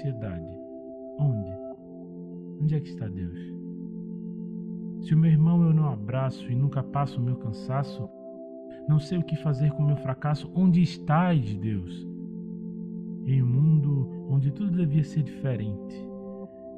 [0.00, 0.58] ansiedade,
[1.18, 1.52] onde?
[2.62, 3.38] Onde é que está Deus?
[5.02, 8.08] Se o meu irmão eu não abraço e nunca passo o meu cansaço,
[8.88, 12.06] não sei o que fazer com o meu fracasso, onde estás, Deus?
[13.26, 15.94] Em um mundo onde tudo devia ser diferente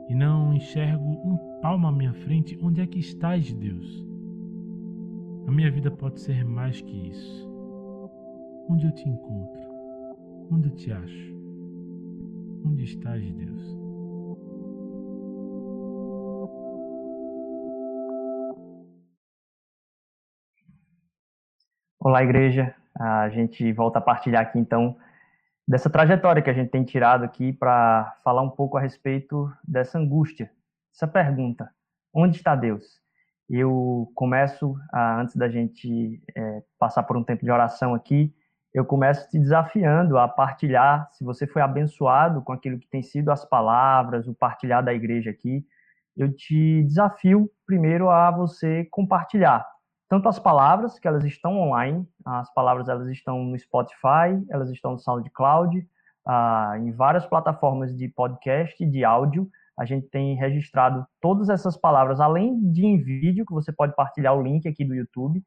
[0.08, 4.04] e não enxergo um palmo à minha frente, onde é que estás, Deus?
[5.46, 7.48] A minha vida pode ser mais que isso.
[8.68, 9.62] Onde eu te encontro?
[10.50, 11.31] Onde eu te acho?
[12.64, 13.76] Onde estás, Deus?
[21.98, 22.74] Olá, igreja.
[22.94, 24.96] A gente volta a partilhar aqui então
[25.66, 29.98] dessa trajetória que a gente tem tirado aqui para falar um pouco a respeito dessa
[29.98, 30.50] angústia,
[30.94, 31.70] essa pergunta:
[32.14, 33.00] onde está Deus?
[33.48, 38.34] Eu começo, antes da gente é, passar por um tempo de oração aqui,
[38.74, 43.30] eu começo te desafiando a partilhar, se você foi abençoado com aquilo que tem sido
[43.30, 45.64] as palavras, o partilhar da igreja aqui,
[46.16, 49.66] eu te desafio primeiro a você compartilhar
[50.12, 54.92] tanto as palavras, que elas estão online, as palavras elas estão no Spotify, elas estão
[54.92, 55.88] no SoundCloud,
[56.26, 62.20] ah, em várias plataformas de podcast, de áudio, a gente tem registrado todas essas palavras,
[62.20, 65.42] além de em vídeo, que você pode partilhar o link aqui do YouTube,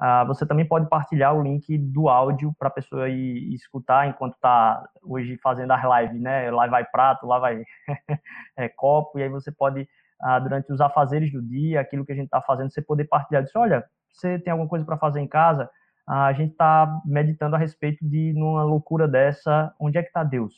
[0.00, 4.34] ah, você também pode partilhar o link do áudio para a pessoa ir, escutar enquanto
[4.34, 6.50] está hoje fazendo as lives, né?
[6.50, 7.64] Lá vai prato, lá vai
[8.56, 9.88] é, copo, e aí você pode,
[10.22, 13.42] ah, durante os afazeres do dia, aquilo que a gente está fazendo, você poder partilhar.
[13.42, 15.68] Diz, olha, você tem alguma coisa para fazer em casa,
[16.06, 20.54] a gente está meditando a respeito de, numa loucura dessa, onde é que está Deus?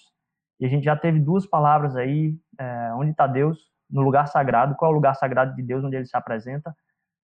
[0.61, 3.59] E a gente já teve duas palavras aí, é, onde está Deus?
[3.91, 6.73] No lugar sagrado, qual é o lugar sagrado de Deus, onde ele se apresenta?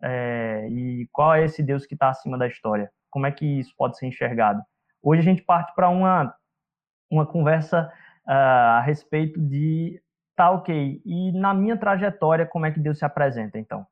[0.03, 2.91] É, e qual é esse Deus que está acima da história?
[3.11, 4.63] Como é que isso pode ser enxergado?
[5.03, 6.35] Hoje a gente parte para uma,
[7.11, 7.91] uma conversa
[8.27, 10.01] uh, a respeito de,
[10.35, 13.87] tá ok, e na minha trajetória, como é que Deus se apresenta, então?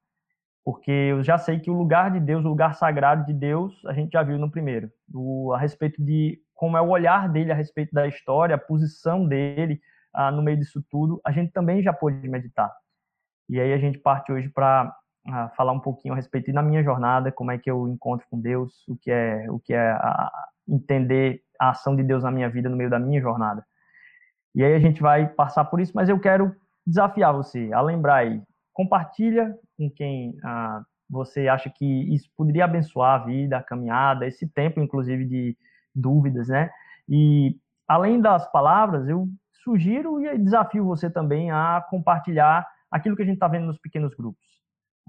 [0.65, 3.93] porque eu já sei que o lugar de Deus, o lugar sagrado de Deus, a
[3.93, 7.55] gente já viu no primeiro, o, a respeito de como é o olhar dele a
[7.55, 9.79] respeito da história, a posição dele
[10.15, 12.73] ah, no meio disso tudo, a gente também já pôde meditar.
[13.49, 14.91] E aí a gente parte hoje para
[15.27, 18.41] ah, falar um pouquinho a respeito da minha jornada, como é que eu encontro com
[18.41, 20.31] Deus, o que é o que é a,
[20.69, 23.65] entender a ação de Deus na minha vida no meio da minha jornada.
[24.55, 26.55] E aí a gente vai passar por isso, mas eu quero
[26.87, 28.43] desafiar você a lembrar aí,
[28.73, 34.49] compartilha com quem ah, você acha que isso poderia abençoar a vida, a caminhada, esse
[34.49, 35.57] tempo, inclusive, de
[35.95, 36.71] dúvidas, né?
[37.09, 37.57] E
[37.87, 39.29] além das palavras, eu
[39.63, 44.15] sugiro e desafio você também a compartilhar aquilo que a gente está vendo nos pequenos
[44.15, 44.45] grupos.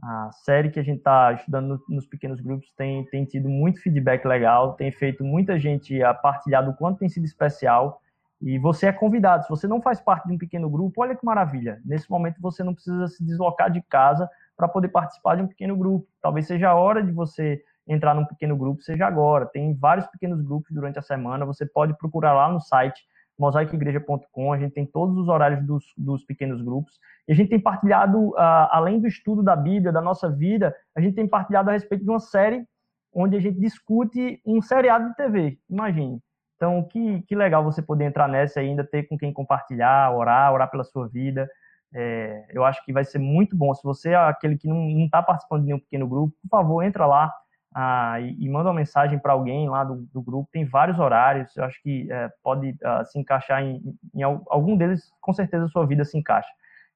[0.03, 4.25] A série que a gente está estudando nos pequenos grupos tem, tem tido muito feedback
[4.25, 8.01] legal, tem feito muita gente a partilhar do quanto tem sido especial
[8.41, 9.44] e você é convidado.
[9.44, 11.81] Se você não faz parte de um pequeno grupo, olha que maravilha.
[11.85, 15.75] Nesse momento você não precisa se deslocar de casa para poder participar de um pequeno
[15.75, 16.07] grupo.
[16.22, 19.45] Talvez seja a hora de você entrar num pequeno grupo, seja agora.
[19.45, 21.45] Tem vários pequenos grupos durante a semana.
[21.45, 23.06] Você pode procurar lá no site
[23.38, 24.53] mosaicoigreja.com.
[24.53, 27.00] A gente tem todos os horários dos, dos pequenos grupos.
[27.28, 31.01] E a gente tem partilhado, uh, além do estudo da Bíblia, da nossa vida, a
[31.01, 32.66] gente tem partilhado a respeito de uma série
[33.13, 35.57] onde a gente discute um seriado de TV.
[35.69, 36.19] Imagine.
[36.56, 40.53] Então, que, que legal você poder entrar nessa e ainda ter com quem compartilhar, orar,
[40.53, 41.50] orar pela sua vida.
[41.94, 43.74] É, eu acho que vai ser muito bom.
[43.74, 47.06] Se você é aquele que não está participando de nenhum pequeno grupo, por favor, entra
[47.06, 47.31] lá
[47.78, 50.47] ah, e, e, manda uma mensagem para alguém lá do, do, grupo.
[50.50, 55.12] Tem vários horários, eu acho que é, pode ah, se encaixar em, em, algum deles,
[55.19, 56.48] com certeza a sua vida se encaixa.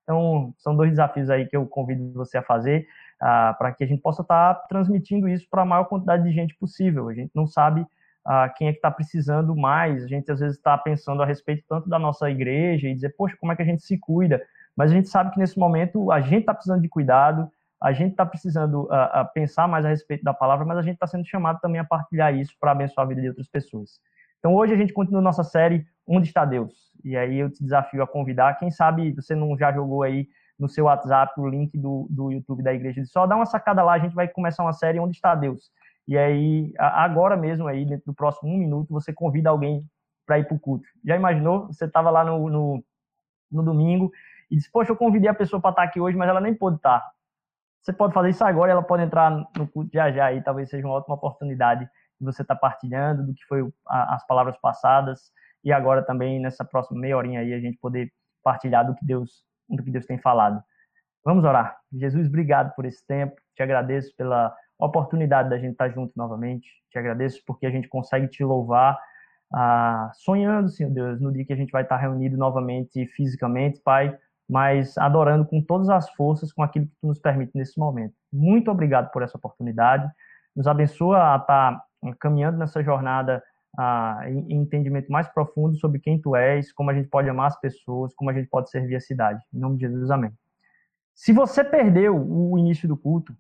[0.04, 2.88] Então, são dois desafios aí que eu convido você a fazer
[3.22, 6.32] ah, para que a gente possa estar tá transmitindo isso para a maior quantidade de
[6.32, 7.10] gente possível.
[7.10, 7.86] A gente não sabe
[8.24, 10.06] ah, quem é que está precisando mais.
[10.06, 13.36] A gente às vezes está pensando a respeito tanto da nossa igreja e dizer, poxa,
[13.38, 14.42] como é que a gente se cuida?
[14.78, 18.12] Mas a gente sabe que nesse momento a gente está precisando de cuidado, a gente
[18.12, 21.26] está precisando uh, uh, pensar mais a respeito da palavra, mas a gente está sendo
[21.26, 24.00] chamado também a partilhar isso para abençoar a vida de outras pessoas.
[24.40, 26.74] Então hoje a gente continua nossa série Onde está Deus?
[27.04, 30.28] E aí eu te desafio a convidar, quem sabe você não já jogou aí
[30.58, 33.94] no seu WhatsApp o link do, do YouTube da igreja, só dá uma sacada lá,
[33.94, 35.72] a gente vai começar uma série Onde está Deus?
[36.10, 39.86] E aí, agora mesmo, aí, dentro do próximo um minuto, você convida alguém
[40.26, 40.88] para ir para o culto.
[41.06, 41.68] Já imaginou?
[41.68, 42.84] Você estava lá no, no,
[43.52, 44.12] no, domingo
[44.50, 46.56] e disse, poxa, eu convidei a pessoa para estar tá aqui hoje, mas ela nem
[46.56, 47.08] pôde estar.
[47.80, 47.92] Tá.
[47.92, 50.86] Você pode fazer isso agora ela pode entrar no culto já já aí, talvez seja
[50.86, 55.32] uma ótima oportunidade de você estar tá partilhando do que foi a, as palavras passadas
[55.64, 58.12] e agora também nessa próxima meia horinha aí a gente poder
[58.44, 60.62] partilhar do que Deus, do que Deus tem falado.
[61.24, 61.78] Vamos orar.
[61.94, 63.36] Jesus, obrigado por esse tempo.
[63.56, 66.70] Te agradeço pela oportunidade da gente estar junto novamente.
[66.90, 68.98] Te agradeço porque a gente consegue te louvar
[69.54, 74.18] ah, sonhando, Senhor Deus, no dia que a gente vai estar reunido novamente fisicamente, Pai,
[74.50, 78.16] mas adorando com todas as forças, com aquilo que Tu nos permite nesse momento.
[78.34, 80.10] Muito obrigado por essa oportunidade.
[80.56, 81.84] Nos abençoa a estar
[82.20, 83.44] caminhando nessa jornada
[83.78, 87.60] ah, em, entendimento mais profundo sobre quem Tu és, como a gente pode amar as
[87.60, 89.40] pessoas, como a gente pode servir a cidade.
[89.54, 90.32] Em nome de Jesus, amém.
[91.14, 93.36] Se você perdeu o início do culto,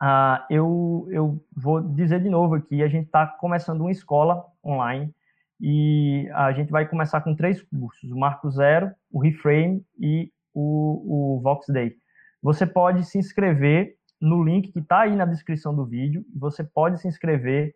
[0.00, 5.14] ah, eu, eu vou dizer de novo aqui, a gente está começando uma escola online
[5.60, 11.36] e a gente vai começar com três cursos, o Marco Zero, o Reframe e o,
[11.36, 11.94] o Vox Day.
[12.42, 17.00] Você pode se inscrever no link que está aí na descrição do vídeo, você pode
[17.00, 17.74] se inscrever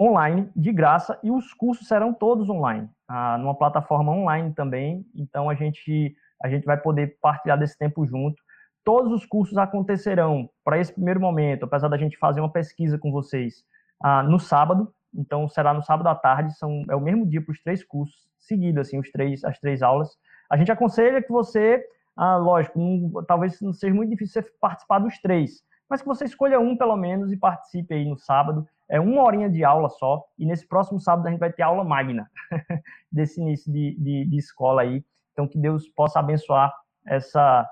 [0.00, 5.48] online, de graça, e os cursos serão todos online, ah, numa plataforma online também, então
[5.48, 8.42] a gente, a gente vai poder partilhar desse tempo junto.
[8.84, 13.10] Todos os cursos acontecerão para esse primeiro momento, apesar da gente fazer uma pesquisa com
[13.10, 13.64] vocês
[14.02, 14.92] ah, no sábado.
[15.14, 18.16] Então será no sábado à tarde, são, é o mesmo dia para os três cursos,
[18.38, 20.10] seguido assim, os três, as três aulas.
[20.50, 21.84] A gente aconselha que você,
[22.16, 26.24] ah, lógico, um, talvez não seja muito difícil você participar dos três, mas que você
[26.24, 28.66] escolha um pelo menos e participe aí no sábado.
[28.88, 31.84] É uma horinha de aula só, e nesse próximo sábado a gente vai ter aula
[31.84, 32.30] magna
[33.10, 35.04] desse início de, de, de escola aí.
[35.32, 36.72] Então que Deus possa abençoar
[37.06, 37.68] essa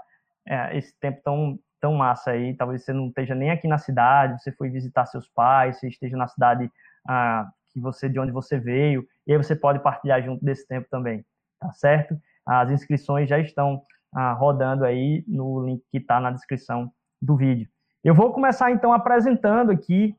[0.47, 2.55] é, esse tempo tão, tão massa aí.
[2.55, 6.17] Talvez você não esteja nem aqui na cidade, você foi visitar seus pais, você esteja
[6.17, 6.71] na cidade
[7.07, 10.89] ah, que você de onde você veio, e aí você pode partilhar junto desse tempo
[10.91, 11.25] também,
[11.59, 12.17] tá certo?
[12.47, 13.83] As inscrições já estão
[14.13, 17.69] ah, rodando aí no link que está na descrição do vídeo.
[18.05, 20.17] Eu vou começar então apresentando aqui.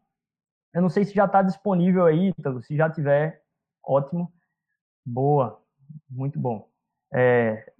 [0.73, 2.63] Eu não sei se já está disponível aí, Ítalo.
[2.63, 3.41] Se já tiver,
[3.83, 4.31] ótimo.
[5.05, 5.61] Boa,
[6.09, 6.67] muito bom.
[7.13, 7.71] É,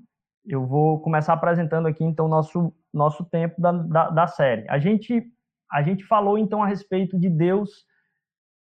[0.45, 4.67] eu vou começar apresentando aqui, então, nosso, nosso tempo da, da, da, série.
[4.69, 5.25] A gente,
[5.71, 7.85] a gente falou, então, a respeito de Deus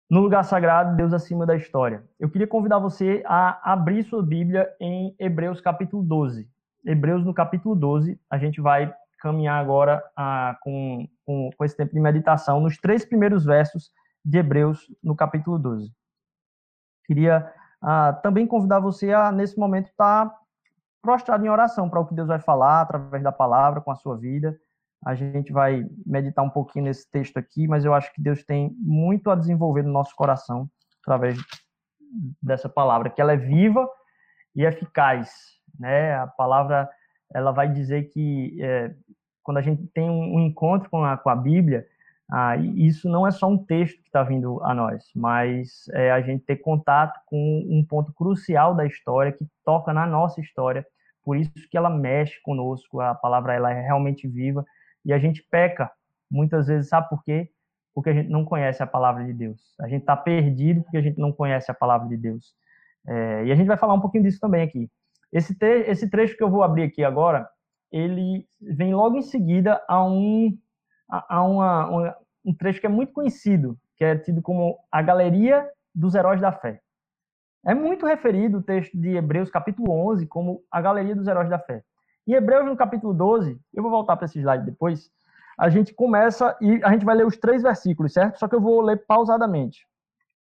[0.09, 2.03] no lugar sagrado, Deus acima da história.
[2.19, 6.49] Eu queria convidar você a abrir sua Bíblia em Hebreus capítulo 12.
[6.83, 11.93] Hebreus no capítulo 12, a gente vai caminhar agora ah, com, com, com esse tempo
[11.93, 13.91] de meditação nos três primeiros versos
[14.25, 15.91] de Hebreus no capítulo 12.
[17.05, 20.35] Queria ah, também convidar você a, nesse momento, estar tá
[21.03, 24.17] prostrado em oração para o que Deus vai falar através da palavra com a sua
[24.17, 24.59] vida.
[25.05, 28.75] A gente vai meditar um pouquinho nesse texto aqui, mas eu acho que Deus tem
[28.77, 30.69] muito a desenvolver no nosso coração
[31.01, 31.37] através
[32.41, 33.87] dessa palavra, que ela é viva
[34.55, 35.31] e eficaz,
[35.79, 36.15] né?
[36.15, 36.89] A palavra
[37.33, 38.93] ela vai dizer que é,
[39.43, 41.87] quando a gente tem um encontro com a, com a Bíblia,
[42.31, 46.21] ah, isso não é só um texto que está vindo a nós, mas é a
[46.21, 50.85] gente ter contato com um ponto crucial da história que toca na nossa história.
[51.23, 53.01] Por isso que ela mexe conosco.
[53.01, 54.63] A palavra ela é realmente viva
[55.09, 55.91] e a gente peca
[56.29, 57.49] muitas vezes, sabe por quê?
[57.95, 59.59] Porque a gente não conhece a palavra de Deus.
[59.81, 62.53] A gente está perdido porque a gente não conhece a palavra de Deus.
[63.07, 64.87] É, e a gente vai falar um pouquinho disso também aqui.
[65.33, 67.49] Esse, te, esse trecho que eu vou abrir aqui agora,
[67.91, 70.55] ele vem logo em seguida a um
[71.09, 75.67] há uma, uma, um trecho que é muito conhecido, que é tido como a Galeria
[75.95, 76.81] dos Heróis da Fé.
[77.65, 81.57] É muito referido o texto de Hebreus, capítulo 11, como a Galeria dos Heróis da
[81.57, 81.83] Fé.
[82.29, 85.09] Em Hebreus, no capítulo 12, eu vou voltar para esse slide depois,
[85.57, 88.37] a gente começa e a gente vai ler os três versículos, certo?
[88.37, 89.87] Só que eu vou ler pausadamente.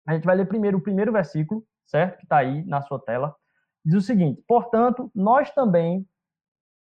[0.06, 2.18] A gente vai ler primeiro o primeiro versículo, certo?
[2.18, 3.34] Que está aí na sua tela.
[3.86, 6.06] Diz o seguinte: Portanto, nós também,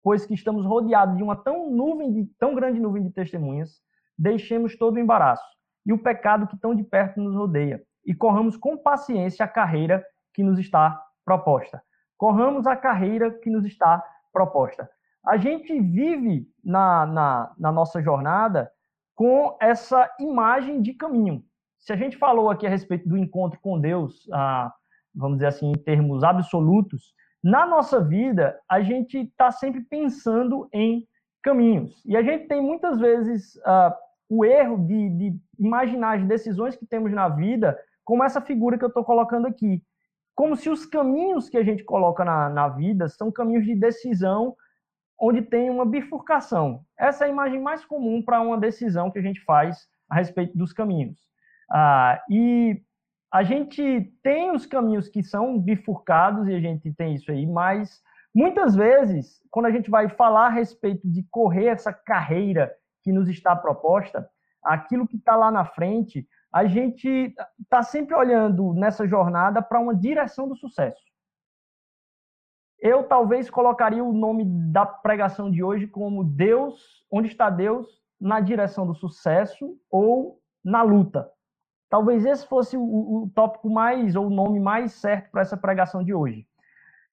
[0.02, 3.82] pois que estamos rodeados de uma tão nuvem de tão grande nuvem de testemunhas,
[4.18, 5.44] deixemos todo o embaraço
[5.86, 10.02] e o pecado que tão de perto nos rodeia e corramos com paciência a carreira
[10.34, 11.84] que nos está proposta.
[12.16, 14.17] Corramos a carreira que nos está proposta.
[15.26, 18.72] A gente vive na, na, na nossa jornada
[19.16, 21.44] com essa imagem de caminho.
[21.80, 24.72] Se a gente falou aqui a respeito do encontro com Deus, ah,
[25.14, 27.14] vamos dizer assim, em termos absolutos,
[27.44, 31.08] na nossa vida, a gente está sempre pensando em
[31.42, 32.04] caminhos.
[32.06, 33.94] E a gente tem muitas vezes uh,
[34.30, 38.84] o erro de, de, imaginar as decisões que temos na vida como essa figura que
[38.84, 39.82] eu estou colocando aqui.
[40.38, 44.56] Como se os caminhos que a gente coloca na, na vida são caminhos de decisão
[45.20, 46.86] onde tem uma bifurcação.
[46.96, 50.56] Essa é a imagem mais comum para uma decisão que a gente faz a respeito
[50.56, 51.18] dos caminhos.
[51.72, 52.80] Ah, e
[53.34, 58.00] a gente tem os caminhos que são bifurcados e a gente tem isso aí, mas
[58.34, 62.72] muitas vezes, quando a gente vai falar a respeito de correr essa carreira
[63.04, 64.30] que nos está proposta,
[64.64, 66.28] aquilo que está lá na frente,
[66.58, 71.00] a gente está sempre olhando nessa jornada para uma direção do sucesso.
[72.80, 78.40] Eu talvez colocaria o nome da pregação de hoje como Deus, onde está Deus na
[78.40, 81.32] direção do sucesso ou na luta.
[81.92, 86.04] Talvez esse fosse o, o tópico mais, ou o nome mais certo para essa pregação
[86.04, 86.48] de hoje.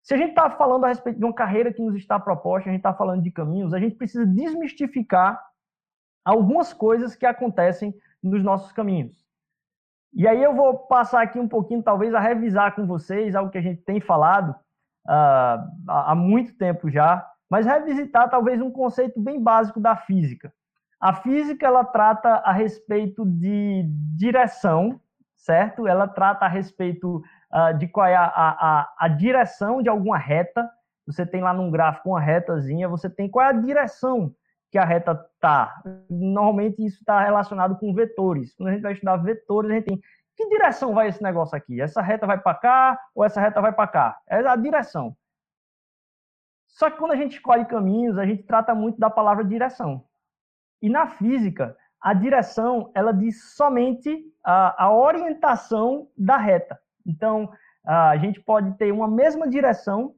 [0.02, 2.72] Se a gente está falando a respeito de uma carreira que nos está proposta, a
[2.72, 5.38] gente está falando de caminhos, a gente precisa desmistificar
[6.24, 9.23] algumas coisas que acontecem nos nossos caminhos.
[10.14, 13.58] E aí eu vou passar aqui um pouquinho, talvez, a revisar com vocês algo que
[13.58, 19.42] a gente tem falado uh, há muito tempo já, mas revisitar talvez um conceito bem
[19.42, 20.52] básico da física.
[21.00, 23.84] A física ela trata a respeito de
[24.16, 25.00] direção,
[25.34, 25.86] certo?
[25.86, 27.20] Ela trata a respeito
[27.52, 30.70] uh, de qual é a, a, a, direção de alguma reta.
[31.06, 34.32] Você tem lá num gráfico uma retazinha, você tem qual é a direção
[34.74, 35.80] que a reta está.
[36.10, 38.52] Normalmente isso está relacionado com vetores.
[38.56, 40.00] Quando a gente vai estudar vetores, a gente tem
[40.36, 41.80] que direção vai esse negócio aqui?
[41.80, 44.18] Essa reta vai para cá ou essa reta vai para cá?
[44.28, 45.16] É a direção.
[46.66, 50.04] Só que quando a gente escolhe caminhos, a gente trata muito da palavra direção.
[50.82, 56.76] E na física, a direção ela diz somente a, a orientação da reta.
[57.06, 57.48] Então,
[57.86, 60.16] a gente pode ter uma mesma direção,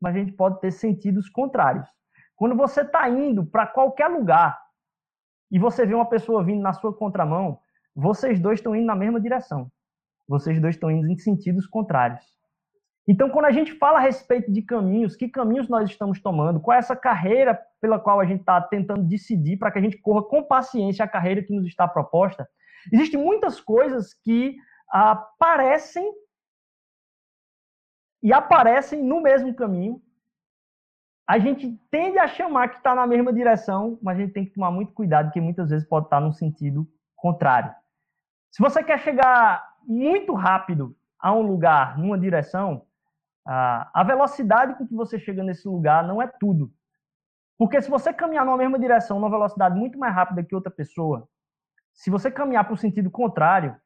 [0.00, 1.88] mas a gente pode ter sentidos contrários.
[2.40, 4.58] Quando você está indo para qualquer lugar
[5.50, 7.60] e você vê uma pessoa vindo na sua contramão,
[7.94, 9.70] vocês dois estão indo na mesma direção.
[10.26, 12.24] Vocês dois estão indo em sentidos contrários.
[13.06, 16.76] Então, quando a gente fala a respeito de caminhos, que caminhos nós estamos tomando, qual
[16.76, 20.22] é essa carreira pela qual a gente está tentando decidir para que a gente corra
[20.22, 22.48] com paciência a carreira que nos está proposta,
[22.90, 24.56] existem muitas coisas que
[24.88, 26.10] aparecem
[28.22, 30.00] e aparecem no mesmo caminho.
[31.30, 34.50] A gente tende a chamar que está na mesma direção, mas a gente tem que
[34.50, 37.72] tomar muito cuidado, porque muitas vezes pode estar no sentido contrário.
[38.50, 42.84] Se você quer chegar muito rápido a um lugar, numa direção,
[43.46, 46.72] a velocidade com que você chega nesse lugar não é tudo.
[47.56, 51.28] Porque se você caminhar numa mesma direção, numa velocidade muito mais rápida que outra pessoa,
[51.94, 53.76] se você caminhar para o sentido contrário,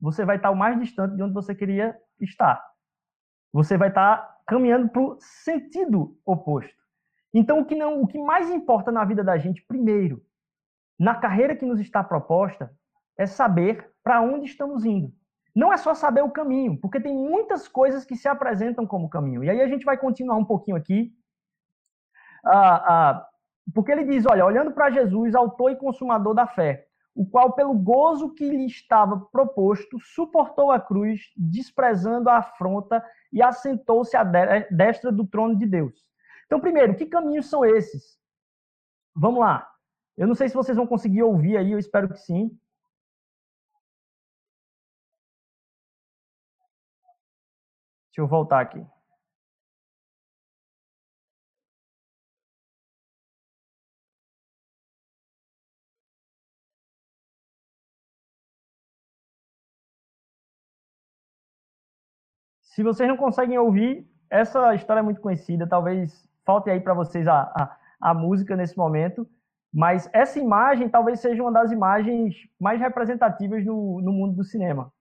[0.00, 2.58] você vai estar o mais distante de onde você queria estar.
[3.52, 6.85] Você vai estar caminhando para o sentido oposto.
[7.38, 10.24] Então, o que, não, o que mais importa na vida da gente, primeiro,
[10.98, 12.72] na carreira que nos está proposta,
[13.18, 15.12] é saber para onde estamos indo
[15.56, 19.42] não é só saber o caminho, porque tem muitas coisas que se apresentam como caminho.
[19.42, 21.10] E aí a gente vai continuar um pouquinho aqui.
[22.44, 23.26] Ah, ah,
[23.74, 27.72] porque ele diz: olha, olhando para Jesus, autor e consumador da fé, o qual, pelo
[27.72, 33.02] gozo que lhe estava proposto, suportou a cruz, desprezando a afronta
[33.32, 34.22] e assentou-se à
[34.70, 35.94] destra do trono de Deus.
[36.46, 38.18] Então, primeiro, que caminhos são esses?
[39.14, 39.68] Vamos lá.
[40.16, 42.48] Eu não sei se vocês vão conseguir ouvir aí, eu espero que sim.
[48.08, 48.84] Deixa eu voltar aqui.
[62.62, 67.26] Se vocês não conseguem ouvir, essa história é muito conhecida, talvez falte aí para vocês
[67.26, 69.28] a, a, a, música nesse momento,
[69.74, 74.92] mas essa imagem talvez seja uma das imagens mais representativas no, no mundo do cinema.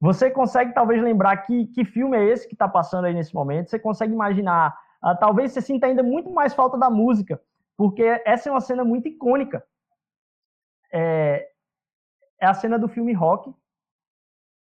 [0.00, 3.70] Você consegue talvez lembrar que, que filme é esse que está passando aí nesse momento?
[3.70, 4.78] Você consegue imaginar?
[5.02, 7.40] Uh, talvez você sinta ainda muito mais falta da música,
[7.76, 9.64] porque essa é uma cena muito icônica.
[10.92, 11.48] É,
[12.40, 13.52] é a cena do filme Rock.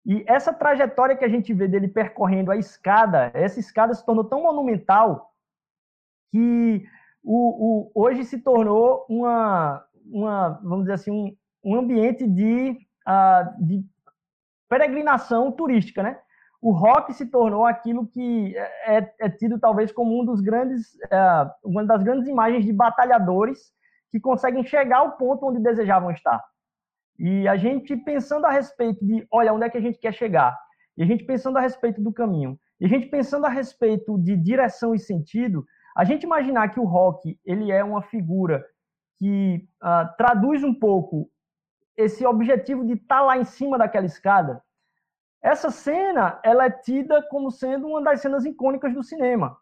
[0.05, 4.25] E essa trajetória que a gente vê dele percorrendo a escada, essa escada se tornou
[4.25, 5.30] tão monumental
[6.31, 6.85] que
[7.23, 13.67] o, o, hoje se tornou uma, uma, vamos dizer assim, um, um ambiente de, uh,
[13.67, 13.85] de
[14.69, 16.19] peregrinação turística, né?
[16.63, 20.95] O rock se tornou aquilo que é, é, é tido talvez como um dos grandes,
[21.11, 23.73] é, uma das grandes imagens de batalhadores
[24.13, 26.43] que conseguem chegar ao ponto onde desejavam estar.
[27.19, 30.57] E a gente pensando a respeito de, olha, onde é que a gente quer chegar?
[30.97, 34.37] E a gente pensando a respeito do caminho, e a gente pensando a respeito de
[34.37, 35.65] direção e sentido,
[35.97, 38.65] a gente imaginar que o rock ele é uma figura
[39.19, 41.31] que uh, traduz um pouco
[41.97, 44.63] esse objetivo de estar tá lá em cima daquela escada,
[45.43, 49.57] essa cena ela é tida como sendo uma das cenas icônicas do cinema.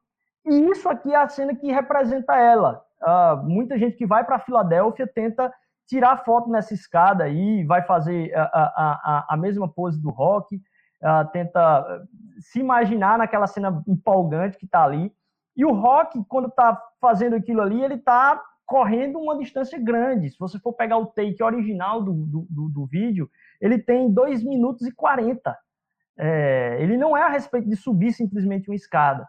[0.44, 2.82] E isso aqui é a cena que representa ela.
[3.02, 5.52] Uh, muita gente que vai para Filadélfia tenta
[5.86, 10.56] tirar foto nessa escada aí, vai fazer a, a, a, a mesma pose do rock,
[10.56, 12.02] uh, tenta
[12.40, 15.12] se imaginar naquela cena empolgante que está ali.
[15.58, 20.30] E o rock, quando está fazendo aquilo ali, ele está correndo uma distância grande.
[20.30, 23.28] Se você for pegar o take original do, do, do, do vídeo,
[23.60, 25.58] ele tem 2 minutos e 40.
[26.16, 29.28] É, ele não é a respeito de subir simplesmente uma escada.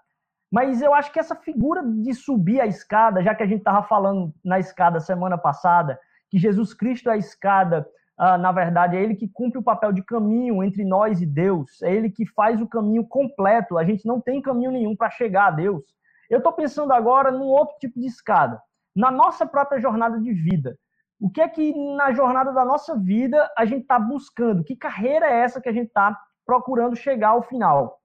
[0.51, 3.81] Mas eu acho que essa figura de subir a escada, já que a gente estava
[3.88, 7.88] falando na escada semana passada, que Jesus Cristo é a escada
[8.19, 11.81] ah, na verdade, é ele que cumpre o papel de caminho entre nós e Deus,
[11.81, 13.77] é ele que faz o caminho completo.
[13.77, 15.81] A gente não tem caminho nenhum para chegar a Deus.
[16.29, 18.62] Eu estou pensando agora num outro tipo de escada,
[18.95, 20.77] na nossa própria jornada de vida.
[21.19, 24.63] O que é que na jornada da nossa vida a gente está buscando?
[24.63, 28.00] Que carreira é essa que a gente está procurando chegar ao final?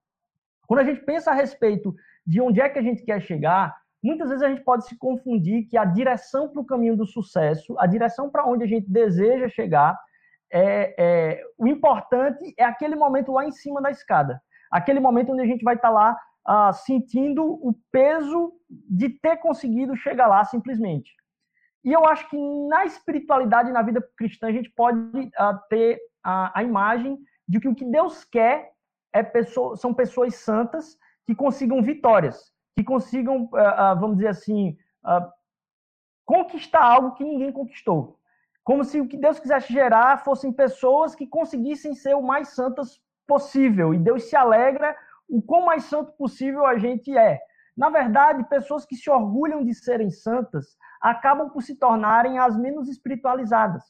[0.67, 1.95] Quando a gente pensa a respeito
[2.27, 5.69] de onde é que a gente quer chegar, muitas vezes a gente pode se confundir
[5.69, 9.49] que a direção para o caminho do sucesso, a direção para onde a gente deseja
[9.49, 9.97] chegar,
[10.53, 14.41] é, é, o importante é aquele momento lá em cima da escada.
[14.71, 19.37] Aquele momento onde a gente vai estar tá lá ah, sentindo o peso de ter
[19.39, 21.13] conseguido chegar lá simplesmente.
[21.85, 22.37] E eu acho que
[22.69, 27.69] na espiritualidade, na vida cristã, a gente pode ah, ter a, a, imagem de que
[27.69, 28.73] o que Deus quer
[29.13, 34.77] é pessoa, são pessoas santas que consigam vitórias, que consigam, ah, ah vamos dizer assim,
[35.05, 35.31] ah,
[36.25, 38.19] conquistar algo que ninguém conquistou.
[38.63, 42.99] Como se o que Deus quisesse gerar fossem pessoas que conseguissem ser o mais santas
[43.27, 43.93] possível.
[43.93, 44.97] E Deus se alegra
[45.35, 47.41] o quão mais santo possível a gente é.
[47.77, 52.89] Na verdade, pessoas que se orgulham de serem santas acabam por se tornarem as menos
[52.89, 53.83] espiritualizadas.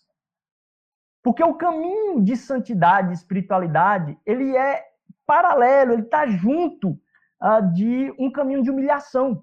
[1.22, 4.82] Porque o caminho de santidade e espiritualidade, ele é
[5.26, 6.92] paralelo, ele está junto
[7.42, 9.42] uh, de um caminho de humilhação.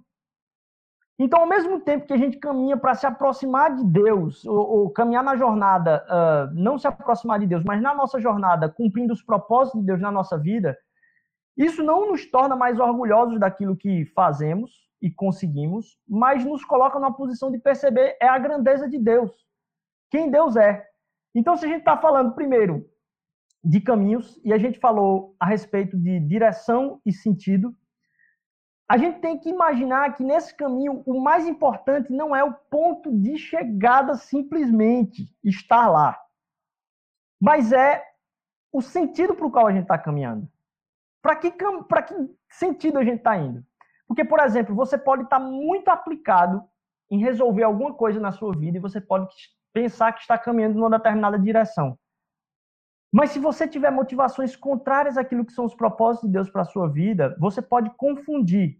[1.19, 4.89] Então, ao mesmo tempo que a gente caminha para se aproximar de Deus, ou, ou
[4.89, 9.21] caminhar na jornada, uh, não se aproximar de Deus, mas na nossa jornada, cumprindo os
[9.21, 10.75] propósitos de Deus na nossa vida,
[11.57, 17.15] isso não nos torna mais orgulhosos daquilo que fazemos e conseguimos, mas nos coloca numa
[17.15, 19.31] posição de perceber é a grandeza de Deus,
[20.09, 20.87] quem Deus é.
[21.33, 22.85] Então, se a gente está falando primeiro
[23.63, 27.75] de caminhos, e a gente falou a respeito de direção e sentido,
[28.89, 33.09] a gente tem que imaginar que nesse caminho o mais importante não é o ponto
[33.17, 36.19] de chegada simplesmente estar lá,
[37.39, 38.03] mas é
[38.71, 40.45] o sentido para o qual a gente está caminhando.
[41.21, 41.65] Para que, que
[42.49, 43.63] sentido a gente está indo?
[44.07, 46.63] Porque, por exemplo, você pode estar tá muito aplicado
[47.09, 49.27] em resolver alguma coisa na sua vida e você pode
[49.73, 51.97] pensar que está caminhando numa determinada direção.
[53.11, 56.65] Mas se você tiver motivações contrárias àquilo que são os propósitos de Deus para a
[56.65, 58.79] sua vida, você pode confundir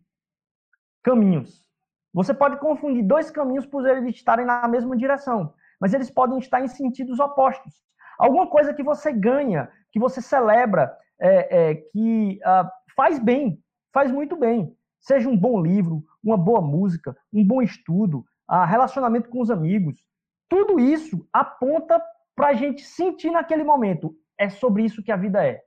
[1.04, 1.66] caminhos.
[2.14, 6.62] Você pode confundir dois caminhos por eles estarem na mesma direção, mas eles podem estar
[6.62, 7.82] em sentidos opostos.
[8.18, 14.12] Alguma coisa que você ganha, que você celebra, é, é, que uh, faz bem, faz
[14.12, 14.76] muito bem.
[15.00, 20.04] Seja um bom livro, uma boa música, um bom estudo, uh, relacionamento com os amigos.
[20.50, 22.02] Tudo isso aponta
[22.36, 24.16] para a gente sentir naquele momento.
[24.38, 25.64] É sobre isso que a vida é.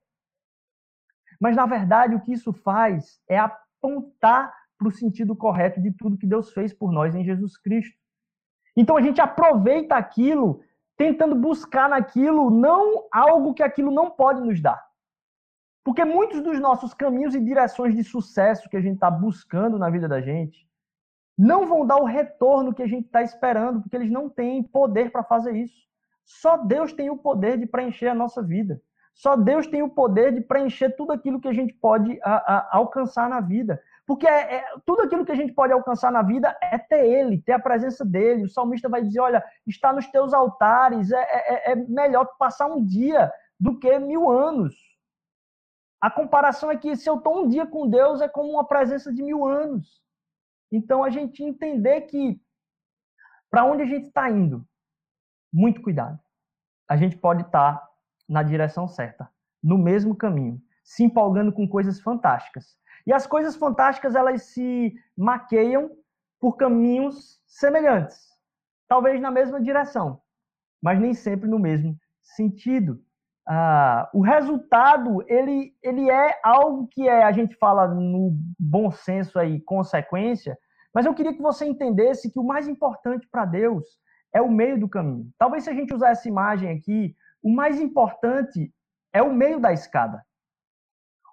[1.41, 6.19] Mas, na verdade, o que isso faz é apontar para o sentido correto de tudo
[6.19, 7.97] que Deus fez por nós em Jesus Cristo.
[8.77, 10.61] Então a gente aproveita aquilo,
[10.97, 14.83] tentando buscar naquilo não algo que aquilo não pode nos dar.
[15.85, 19.91] Porque muitos dos nossos caminhos e direções de sucesso que a gente está buscando na
[19.91, 20.67] vida da gente
[21.37, 25.11] não vão dar o retorno que a gente está esperando, porque eles não têm poder
[25.11, 25.85] para fazer isso.
[26.25, 28.81] Só Deus tem o poder de preencher a nossa vida.
[29.15, 32.77] Só Deus tem o poder de preencher tudo aquilo que a gente pode a, a,
[32.79, 33.81] alcançar na vida.
[34.07, 37.41] Porque é, é, tudo aquilo que a gente pode alcançar na vida é ter Ele,
[37.41, 38.45] ter a presença dele.
[38.45, 42.85] O salmista vai dizer: olha, está nos teus altares, é, é, é melhor passar um
[42.85, 44.75] dia do que mil anos.
[46.05, 49.11] A comparação é que se eu estou um dia com Deus é como uma presença
[49.11, 50.03] de mil anos.
[50.71, 52.39] Então a gente entender que
[53.51, 54.69] para onde a gente está indo,
[55.51, 56.21] muito cuidado.
[56.87, 57.91] A gente pode estar tá
[58.29, 59.31] na direção certa,
[59.63, 65.91] no mesmo caminho, se empolgando com coisas fantásticas e as coisas fantásticas elas se maqueiam
[66.39, 68.29] por caminhos semelhantes,
[68.87, 70.21] talvez na mesma direção,
[70.83, 73.03] mas nem sempre no mesmo sentido.
[73.47, 79.39] Ah, o resultado ele, ele é algo que é a gente fala no bom senso
[79.39, 80.59] aí consequência,
[80.95, 83.85] mas eu queria que você entendesse que o mais importante para Deus
[84.33, 85.31] é o meio do caminho.
[85.39, 88.73] Talvez se a gente usar essa imagem aqui, o mais importante
[89.13, 90.25] é o meio da escada.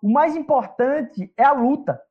[0.01, 2.01] O mais importante é a luta.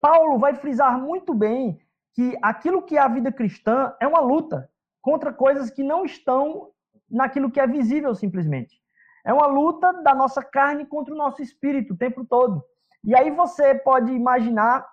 [0.00, 1.78] Paulo vai frisar muito bem
[2.14, 4.70] que aquilo que é a vida cristã é uma luta
[5.02, 6.70] contra coisas que não estão
[7.10, 8.80] naquilo que é visível simplesmente.
[9.28, 12.64] É uma luta da nossa carne contra o nosso espírito o tempo todo.
[13.04, 14.88] E aí você pode imaginar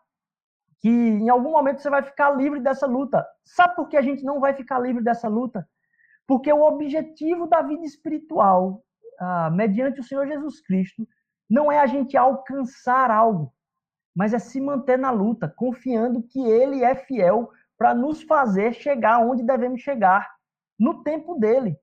[0.82, 3.26] que em algum momento você vai ficar livre dessa luta.
[3.46, 5.66] Sabe por que a gente não vai ficar livre dessa luta?
[6.28, 8.84] Porque o objetivo da vida espiritual,
[9.18, 11.08] ah, mediante o Senhor Jesus Cristo,
[11.50, 13.54] não é a gente alcançar algo,
[14.14, 19.20] mas é se manter na luta, confiando que Ele é fiel para nos fazer chegar
[19.20, 20.30] onde devemos chegar,
[20.78, 21.80] no tempo dele.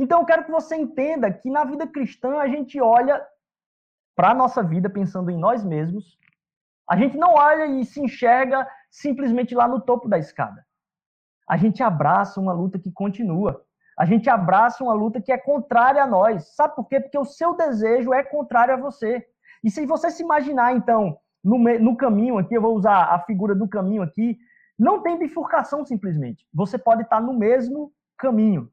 [0.00, 3.22] Então eu quero que você entenda que na vida cristã a gente olha
[4.16, 6.18] para a nossa vida pensando em nós mesmos.
[6.88, 10.64] A gente não olha e se enxerga simplesmente lá no topo da escada.
[11.46, 13.62] A gente abraça uma luta que continua.
[13.98, 16.54] A gente abraça uma luta que é contrária a nós.
[16.54, 16.98] Sabe por quê?
[16.98, 19.26] Porque o seu desejo é contrário a você.
[19.62, 23.54] E se você se imaginar, então, no, no caminho aqui, eu vou usar a figura
[23.54, 24.38] do caminho aqui,
[24.78, 26.48] não tem bifurcação simplesmente.
[26.54, 28.72] Você pode estar no mesmo caminho.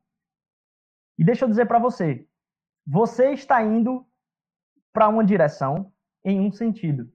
[1.17, 2.27] E deixa eu dizer para você,
[2.85, 4.05] você está indo
[4.93, 5.91] para uma direção
[6.23, 7.11] em um sentido.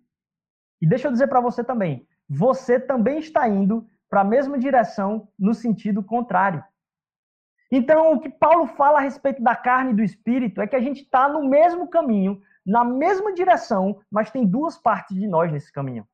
[0.80, 5.28] E deixa eu dizer para você também, você também está indo para a mesma direção
[5.38, 6.62] no sentido contrário.
[7.70, 10.80] Então, o que Paulo fala a respeito da carne e do espírito é que a
[10.80, 15.72] gente está no mesmo caminho, na mesma direção, mas tem duas partes de nós nesse
[15.72, 16.06] caminho.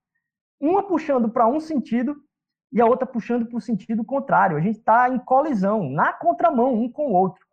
[0.60, 2.16] Uma puxando para um sentido
[2.72, 4.56] e a outra puxando para o sentido contrário.
[4.56, 7.44] A gente está em colisão, na contramão, um com o outro,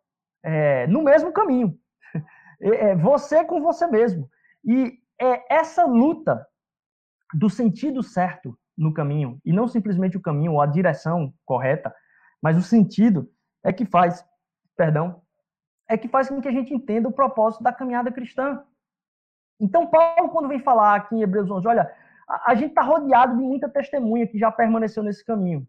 [0.45, 1.77] é, no mesmo caminho.
[2.61, 4.29] É, é, você com você mesmo.
[4.63, 6.47] E é essa luta
[7.33, 11.93] do sentido certo no caminho, e não simplesmente o caminho ou a direção correta,
[12.41, 13.29] mas o sentido
[13.61, 14.25] é que faz,
[14.77, 15.21] perdão,
[15.89, 18.63] é que faz com que a gente entenda o propósito da caminhada cristã.
[19.59, 21.93] Então, Paulo, quando vem falar aqui em Hebreus 11, olha,
[22.25, 25.67] a, a gente está rodeado de muita testemunha que já permaneceu nesse caminho.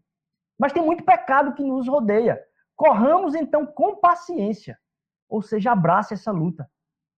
[0.57, 2.41] Mas tem muito pecado que nos rodeia.
[2.77, 4.79] Corramos, então, com paciência.
[5.27, 6.69] Ou seja, abrace essa luta,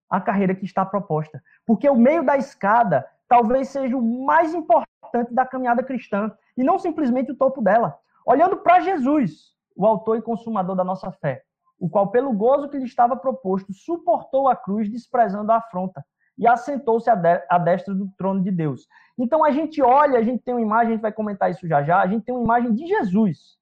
[0.08, 1.40] a carreira que está proposta.
[1.64, 6.80] Porque o meio da escada talvez seja o mais importante da caminhada cristã, e não
[6.80, 7.96] simplesmente o topo dela.
[8.26, 11.44] Olhando para Jesus, o autor e consumador da nossa fé,
[11.78, 16.04] o qual, pelo gozo que lhe estava proposto, suportou a cruz, desprezando a afronta,
[16.36, 18.88] e assentou-se à destra do trono de Deus.
[19.16, 21.82] Então a gente olha, a gente tem uma imagem, a gente vai comentar isso já
[21.82, 23.59] já, a gente tem uma imagem de Jesus.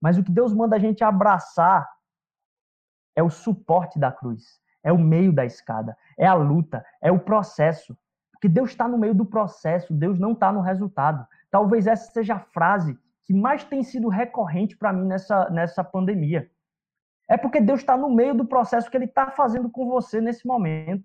[0.00, 1.88] Mas o que Deus manda a gente abraçar
[3.16, 7.18] é o suporte da cruz, é o meio da escada, é a luta, é o
[7.18, 7.96] processo.
[8.32, 11.26] Porque Deus está no meio do processo, Deus não está no resultado.
[11.50, 16.50] Talvez essa seja a frase que mais tem sido recorrente para mim nessa, nessa pandemia.
[17.28, 20.46] É porque Deus está no meio do processo que Ele está fazendo com você nesse
[20.46, 21.04] momento.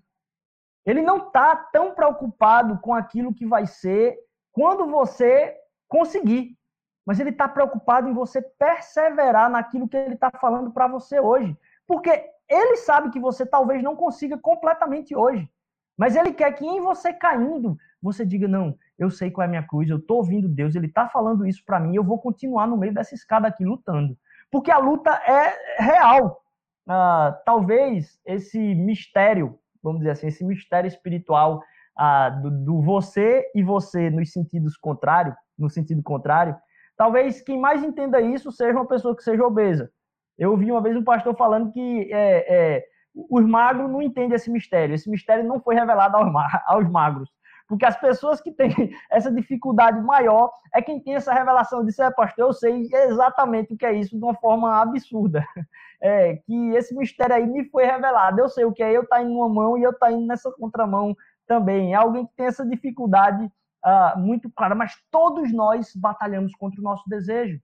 [0.86, 4.18] Ele não está tão preocupado com aquilo que vai ser
[4.52, 6.58] quando você conseguir.
[7.06, 11.58] Mas ele está preocupado em você perseverar naquilo que ele está falando para você hoje.
[11.86, 15.50] Porque ele sabe que você talvez não consiga completamente hoje.
[15.98, 19.50] Mas ele quer que em você caindo, você diga: Não, eu sei qual é a
[19.50, 22.68] minha cruz, eu estou ouvindo Deus, ele está falando isso para mim, eu vou continuar
[22.68, 24.18] no meio dessa escada aqui lutando.
[24.50, 26.42] Porque a luta é real.
[26.88, 31.62] Ah, talvez esse mistério vamos dizer assim, esse mistério espiritual
[31.96, 36.56] ah, do, do, você e você nos sentidos contrários, no sentido contrário,
[37.04, 39.92] talvez quem mais entenda isso seja uma pessoa que seja obesa.
[40.38, 42.86] Eu ouvi uma vez um pastor falando que é, é,
[43.30, 44.96] os magros não entendem esse mistério.
[44.96, 46.32] Esse mistério não foi revelado aos,
[46.66, 47.30] aos magros.
[47.68, 48.70] Porque as pessoas que têm
[49.12, 53.78] essa dificuldade maior é quem tem essa revelação de ser pastor, eu sei exatamente o
[53.78, 55.46] que é isso de uma forma absurda.
[56.06, 58.38] É, que esse mistério aí me foi revelado.
[58.38, 60.52] Eu sei o que é eu tá em uma mão e eu tá indo nessa
[60.52, 61.16] contramão
[61.48, 61.94] também.
[61.94, 63.50] É alguém que tem essa dificuldade
[63.86, 67.60] uh, muito clara, mas todos nós batalhamos contra o nosso desejo.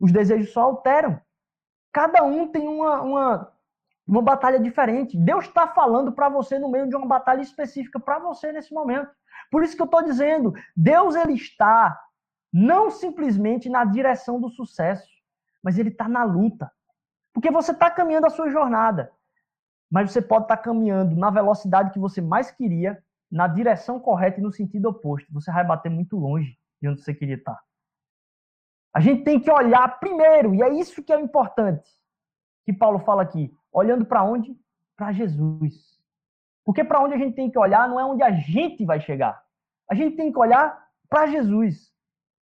[0.00, 1.20] Os desejos só alteram.
[1.92, 3.54] Cada um tem uma, uma
[4.06, 5.16] uma batalha diferente.
[5.16, 9.10] Deus está falando para você no meio de uma batalha específica para você nesse momento.
[9.50, 11.98] Por isso que eu estou dizendo, Deus ele está
[12.52, 15.08] não simplesmente na direção do sucesso,
[15.62, 16.70] mas ele está na luta.
[17.32, 19.10] Porque você está caminhando a sua jornada,
[19.90, 23.02] mas você pode estar tá caminhando na velocidade que você mais queria,
[23.34, 25.26] na direção correta e no sentido oposto.
[25.32, 27.60] Você vai bater muito longe de onde você queria estar.
[28.94, 31.90] A gente tem que olhar primeiro, e é isso que é importante,
[32.64, 34.56] que Paulo fala aqui olhando para onde?
[34.96, 36.00] Para Jesus.
[36.64, 39.42] Porque para onde a gente tem que olhar não é onde a gente vai chegar.
[39.90, 41.92] A gente tem que olhar para Jesus.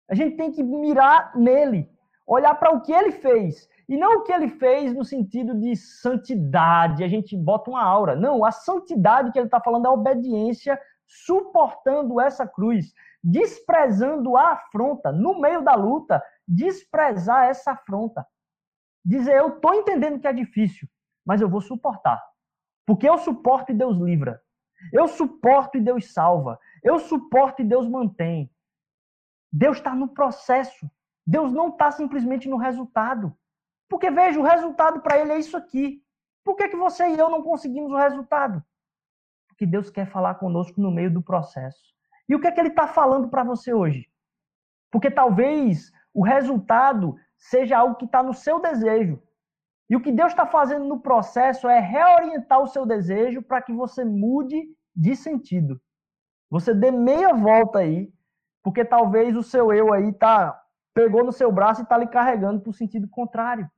[0.10, 1.91] A gente tem que mirar nele,
[2.26, 3.67] olhar para o que ele fez.
[3.88, 8.15] E não o que ele fez no sentido de santidade, a gente bota uma aura.
[8.15, 14.52] Não, a santidade que ele está falando é a obediência, suportando essa cruz, desprezando a
[14.52, 18.28] afronta, no meio da luta, desprezar essa afronta.
[19.06, 20.88] Dizer, eu estou entendendo que é difícil,
[21.26, 22.21] mas eu vou suportar.
[22.86, 24.41] Porque eu suporto e Deus livra.
[24.91, 26.60] Eu suporto e Deus salva.
[26.84, 28.52] Eu suporto e Deus mantém.
[29.52, 30.89] Deus está no processo.
[31.26, 33.36] Deus não está simplesmente no resultado.
[33.89, 36.04] Porque veja, o resultado para ele é isso aqui.
[36.43, 38.63] Por que, que você e eu não conseguimos o resultado?
[39.47, 41.82] Porque Deus quer falar conosco no meio do processo.
[42.30, 44.10] E o que é que ele está falando para você hoje?
[44.91, 49.21] Porque talvez o resultado seja algo que está no seu desejo,
[49.89, 53.71] E o que Deus está fazendo no processo é reorientar o seu desejo para que
[53.71, 54.62] você mude
[54.93, 55.82] de sentido.
[56.50, 58.12] Você dê meia volta aí,
[58.62, 60.62] porque talvez o seu eu aí tá
[60.93, 63.69] pegou no seu braço e está lhe carregando para o sentido contrário.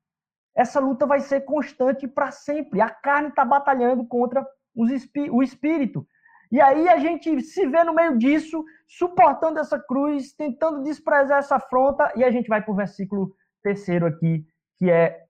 [0.59, 2.81] Essa luta vai ser constante para sempre.
[2.81, 4.45] A carne está batalhando contra
[4.75, 6.05] o espírito.
[6.51, 11.55] E aí a gente se vê no meio disso, suportando essa cruz, tentando desprezar essa
[11.55, 14.45] afronta, e a gente vai para o versículo terceiro aqui,
[14.77, 15.23] que é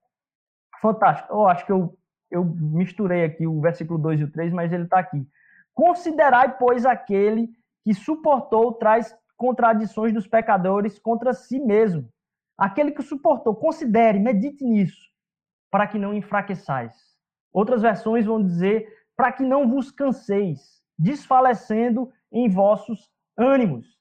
[0.82, 1.32] fantástico.
[1.32, 1.96] Eu acho que eu,
[2.28, 5.24] eu misturei aqui o versículo 2 e o 3, mas ele está aqui.
[5.72, 7.50] Considerai, pois, aquele
[7.84, 12.08] que suportou traz contradições dos pecadores contra si mesmo.
[12.58, 15.09] Aquele que suportou, considere, medite nisso,
[15.70, 16.94] para que não enfraqueçais.
[17.52, 23.98] Outras versões vão dizer, para que não vos canseis, desfalecendo em vossos ânimos.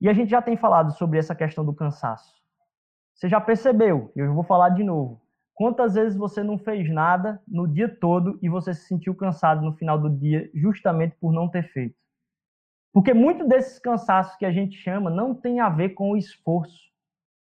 [0.00, 2.38] E a gente já tem falado sobre essa questão do cansaço.
[3.14, 5.20] Você já percebeu, eu vou falar de novo.
[5.54, 9.74] Quantas vezes você não fez nada no dia todo e você se sentiu cansado no
[9.74, 11.96] final do dia justamente por não ter feito?
[12.92, 16.87] Porque muito desses cansaços que a gente chama não tem a ver com o esforço,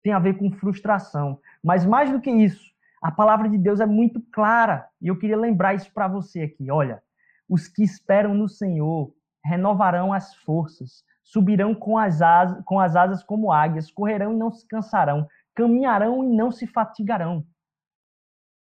[0.02, 1.40] tem a ver com frustração.
[1.62, 5.37] Mas mais do que isso, a palavra de Deus é muito clara e eu queria
[5.37, 6.70] lembrar isso para você aqui.
[6.70, 7.02] Olha,
[7.48, 9.12] os que esperam no Senhor
[9.44, 14.50] renovarão as forças, subirão com as asas, com as asas como águias, correrão e não
[14.50, 17.46] se cansarão, caminharão e não se fatigarão.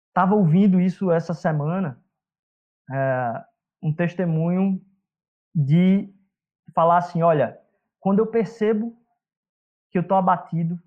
[0.08, 2.02] Estava ouvindo isso essa semana,
[2.90, 3.44] é,
[3.82, 4.80] um testemunho
[5.54, 6.12] de
[6.74, 7.58] falar assim: olha,
[8.00, 8.96] quando eu percebo
[9.90, 10.80] que eu estou abatido,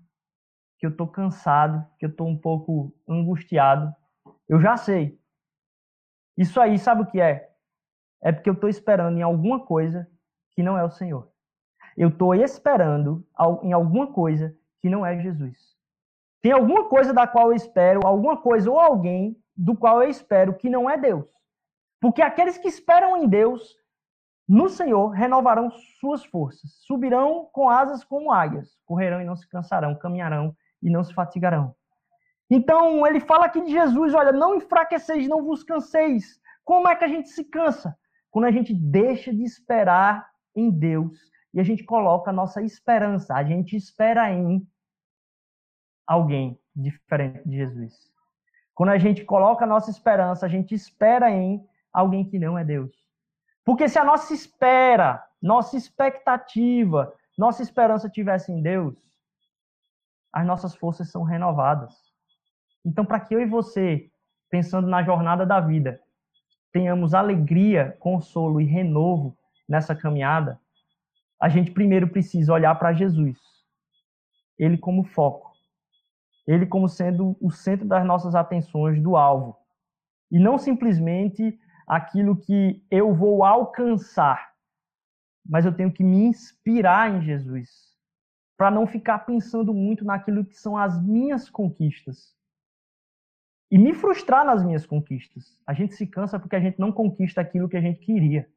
[0.82, 3.94] que eu estou cansado, que eu estou um pouco angustiado,
[4.48, 5.16] eu já sei.
[6.36, 7.52] Isso aí, sabe o que é?
[8.20, 10.10] É porque eu estou esperando em alguma coisa
[10.50, 11.30] que não é o Senhor.
[11.96, 13.24] Eu estou esperando
[13.62, 15.56] em alguma coisa que não é Jesus.
[16.40, 20.52] Tem alguma coisa da qual eu espero, alguma coisa ou alguém do qual eu espero
[20.52, 21.28] que não é Deus.
[22.00, 23.76] Porque aqueles que esperam em Deus,
[24.48, 29.94] no Senhor, renovarão suas forças, subirão com asas como águias, correrão e não se cansarão,
[29.94, 31.74] caminharão e não se fatigarão.
[32.50, 36.40] Então, ele fala aqui de Jesus: olha, não enfraqueceis, não vos canseis.
[36.64, 37.96] Como é que a gente se cansa?
[38.30, 41.18] Quando a gente deixa de esperar em Deus
[41.52, 44.66] e a gente coloca a nossa esperança, a gente espera em
[46.06, 47.94] alguém diferente de Jesus.
[48.74, 52.64] Quando a gente coloca a nossa esperança, a gente espera em alguém que não é
[52.64, 52.90] Deus.
[53.64, 58.94] Porque se a nossa espera, nossa expectativa, nossa esperança tivesse em Deus,
[60.32, 61.94] as nossas forças são renovadas.
[62.84, 64.10] Então, para que eu e você,
[64.50, 66.00] pensando na jornada da vida,
[66.72, 69.36] tenhamos alegria, consolo e renovo
[69.68, 70.58] nessa caminhada,
[71.40, 73.38] a gente primeiro precisa olhar para Jesus,
[74.58, 75.52] ele como foco
[76.46, 79.56] ele como sendo o centro das nossas atenções do alvo.
[80.30, 84.52] E não simplesmente aquilo que eu vou alcançar,
[85.44, 87.91] mas eu tenho que me inspirar em Jesus,
[88.62, 92.32] para não ficar pensando muito naquilo que são as minhas conquistas.
[93.68, 95.58] E me frustrar nas minhas conquistas.
[95.66, 98.48] A gente se cansa porque a gente não conquista aquilo que a gente queria.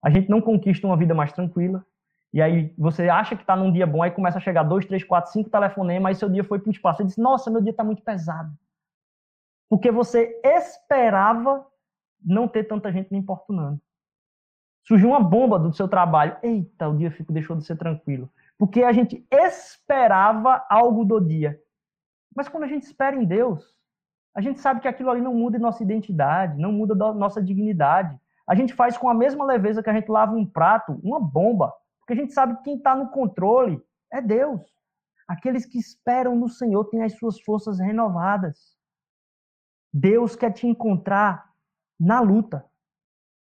[0.00, 1.84] A gente não conquista uma vida mais tranquila,
[2.32, 5.02] e aí você acha que está num dia bom, aí começa a chegar dois, três,
[5.02, 6.98] quatro, cinco telefonemas, aí seu dia foi para o espaço.
[6.98, 8.56] Você diz, nossa, meu dia está muito pesado.
[9.68, 11.66] Porque você esperava
[12.24, 13.80] não ter tanta gente me importunando.
[14.84, 16.36] Surgiu uma bomba do seu trabalho.
[16.40, 18.30] Eita, o dia deixou de ser tranquilo.
[18.60, 21.58] Porque a gente esperava algo do dia.
[22.36, 23.64] Mas quando a gente espera em Deus,
[24.36, 28.20] a gente sabe que aquilo ali não muda nossa identidade, não muda nossa dignidade.
[28.46, 31.72] A gente faz com a mesma leveza que a gente lava um prato, uma bomba.
[32.00, 34.60] Porque a gente sabe que quem está no controle é Deus.
[35.26, 38.76] Aqueles que esperam no Senhor têm as suas forças renovadas.
[39.90, 41.50] Deus quer te encontrar
[41.98, 42.62] na luta.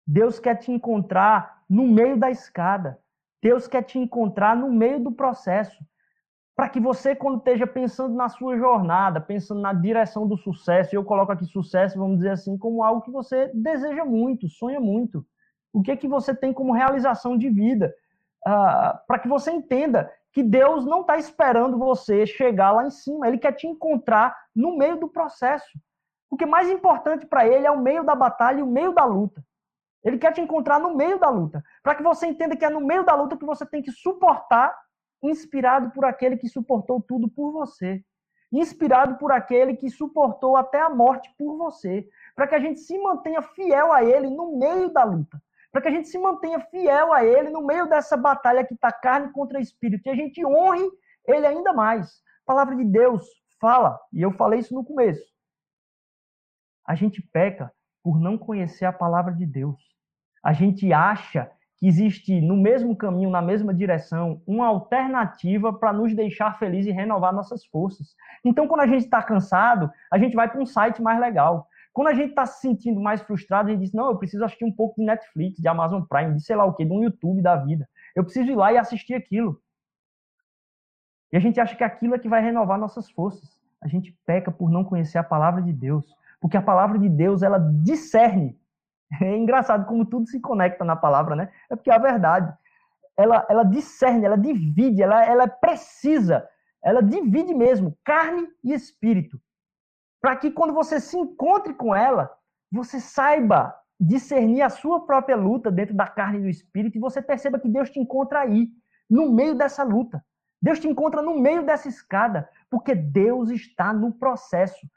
[0.05, 2.99] Deus quer te encontrar no meio da escada.
[3.45, 5.77] Deus quer te encontrar no meio do processo.
[6.55, 10.97] Para que você, quando esteja pensando na sua jornada, pensando na direção do sucesso, e
[10.97, 15.25] eu coloco aqui sucesso, vamos dizer assim, como algo que você deseja muito, sonha muito.
[15.73, 17.93] O que é que você tem como realização de vida?
[18.45, 23.27] uh, para que você entenda que Deus não está esperando você chegar lá em cima,
[23.27, 25.79] Ele quer te encontrar no meio do processo.
[26.29, 28.93] O que é mais importante para Ele é o meio da batalha e o meio
[28.93, 29.43] da luta.
[30.05, 32.79] Ele quer te encontrar no meio da luta, para que você entenda que é no
[32.79, 34.73] meio da luta que você tem que suportar,
[35.21, 38.01] inspirado por aquele que suportou tudo por você.
[38.51, 42.97] Inspirado por aquele que suportou até a morte por você, para que a gente se
[42.97, 45.41] mantenha fiel a ele no meio da luta
[45.75, 48.93] para que a gente se mantenha fiel a Ele no meio dessa batalha que está
[48.93, 50.89] carne contra espírito, e a gente honre
[51.27, 52.23] Ele ainda mais.
[52.43, 53.27] A palavra de Deus
[53.59, 55.21] fala, e eu falei isso no começo.
[56.87, 59.94] A gente peca por não conhecer a palavra de Deus.
[60.45, 66.13] A gente acha que existe no mesmo caminho, na mesma direção, uma alternativa para nos
[66.13, 68.15] deixar felizes e renovar nossas forças.
[68.43, 71.67] Então, quando a gente está cansado, a gente vai para um site mais legal.
[71.91, 74.65] Quando a gente está se sentindo mais frustrado, a gente diz: não, eu preciso assistir
[74.65, 77.41] um pouco de Netflix, de Amazon Prime, de sei lá o quê, de um YouTube
[77.41, 77.89] da vida.
[78.15, 79.59] Eu preciso ir lá e assistir aquilo.
[81.33, 83.49] E a gente acha que aquilo é que vai renovar nossas forças.
[83.81, 86.05] A gente peca por não conhecer a palavra de Deus.
[86.39, 88.55] Porque a palavra de Deus, ela discerne
[89.21, 91.51] é engraçado como tudo se conecta na palavra, né?
[91.69, 92.53] É porque a verdade,
[93.17, 96.47] ela, ela discerne, ela divide, ela, ela é precisa,
[96.83, 99.39] ela divide mesmo carne e espírito.
[100.21, 102.31] Para que quando você se encontre com ela,
[102.71, 107.21] você saiba discernir a sua própria luta dentro da carne e do espírito e você
[107.21, 108.67] perceba que Deus te encontra aí,
[109.09, 110.23] no meio dessa luta.
[110.61, 114.87] Deus te encontra no meio dessa escada, porque Deus está no processo.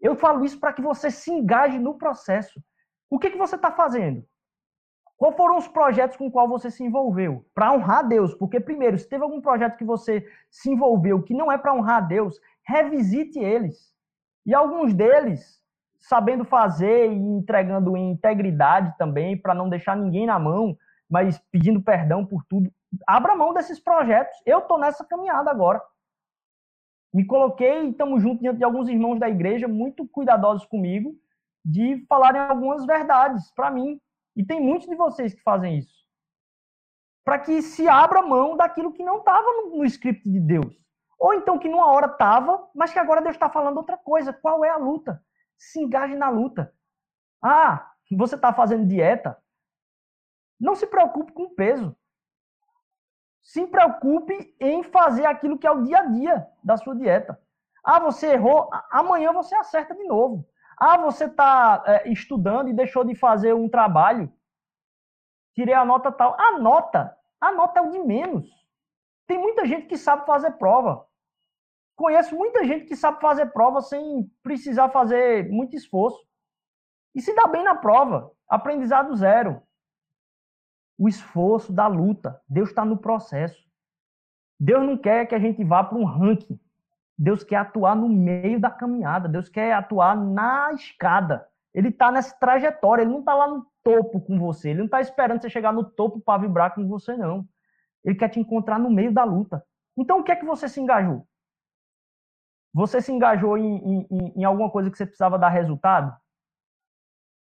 [0.00, 2.62] Eu falo isso para que você se engaje no processo.
[3.12, 4.24] O que, que você está fazendo?
[5.18, 7.44] Qual foram os projetos com qual você se envolveu?
[7.54, 8.34] Para honrar Deus.
[8.34, 12.08] Porque, primeiro, se teve algum projeto que você se envolveu que não é para honrar
[12.08, 13.94] Deus, revisite eles.
[14.46, 15.62] E alguns deles,
[15.98, 20.74] sabendo fazer e entregando em integridade também, para não deixar ninguém na mão,
[21.06, 22.72] mas pedindo perdão por tudo.
[23.06, 24.40] Abra mão desses projetos.
[24.46, 25.82] Eu estou nessa caminhada agora.
[27.12, 31.14] Me coloquei e estamos juntos diante de alguns irmãos da igreja, muito cuidadosos comigo,
[31.64, 34.00] de falarem algumas verdades para mim.
[34.34, 36.02] E tem muitos de vocês que fazem isso.
[37.24, 40.74] Para que se abra mão daquilo que não estava no, no script de Deus.
[41.18, 44.32] Ou então que numa hora estava, mas que agora Deus está falando outra coisa.
[44.32, 45.22] Qual é a luta?
[45.56, 46.74] Se engaje na luta.
[47.40, 49.38] Ah, você está fazendo dieta?
[50.58, 51.96] Não se preocupe com o peso.
[53.42, 57.40] Se preocupe em fazer aquilo que é o dia a dia da sua dieta.
[57.82, 60.48] Ah, você errou, amanhã você acerta de novo.
[60.84, 64.28] Ah, você está é, estudando e deixou de fazer um trabalho.
[65.54, 66.34] Tirei a nota tal.
[66.36, 68.50] A nota, a nota é o de menos.
[69.24, 71.06] Tem muita gente que sabe fazer prova.
[71.94, 76.20] Conheço muita gente que sabe fazer prova sem precisar fazer muito esforço.
[77.14, 78.32] E se dá bem na prova.
[78.48, 79.62] Aprendizado zero.
[80.98, 82.42] O esforço da luta.
[82.48, 83.70] Deus está no processo.
[84.58, 86.58] Deus não quer que a gente vá para um ranking.
[87.18, 91.46] Deus quer atuar no meio da caminhada, Deus quer atuar na escada.
[91.74, 95.00] Ele está nessa trajetória, ele não está lá no topo com você, ele não está
[95.00, 97.46] esperando você chegar no topo para vibrar com você, não.
[98.04, 99.64] Ele quer te encontrar no meio da luta.
[99.96, 101.26] Então, o que é que você se engajou?
[102.74, 106.14] Você se engajou em, em, em alguma coisa que você precisava dar resultado?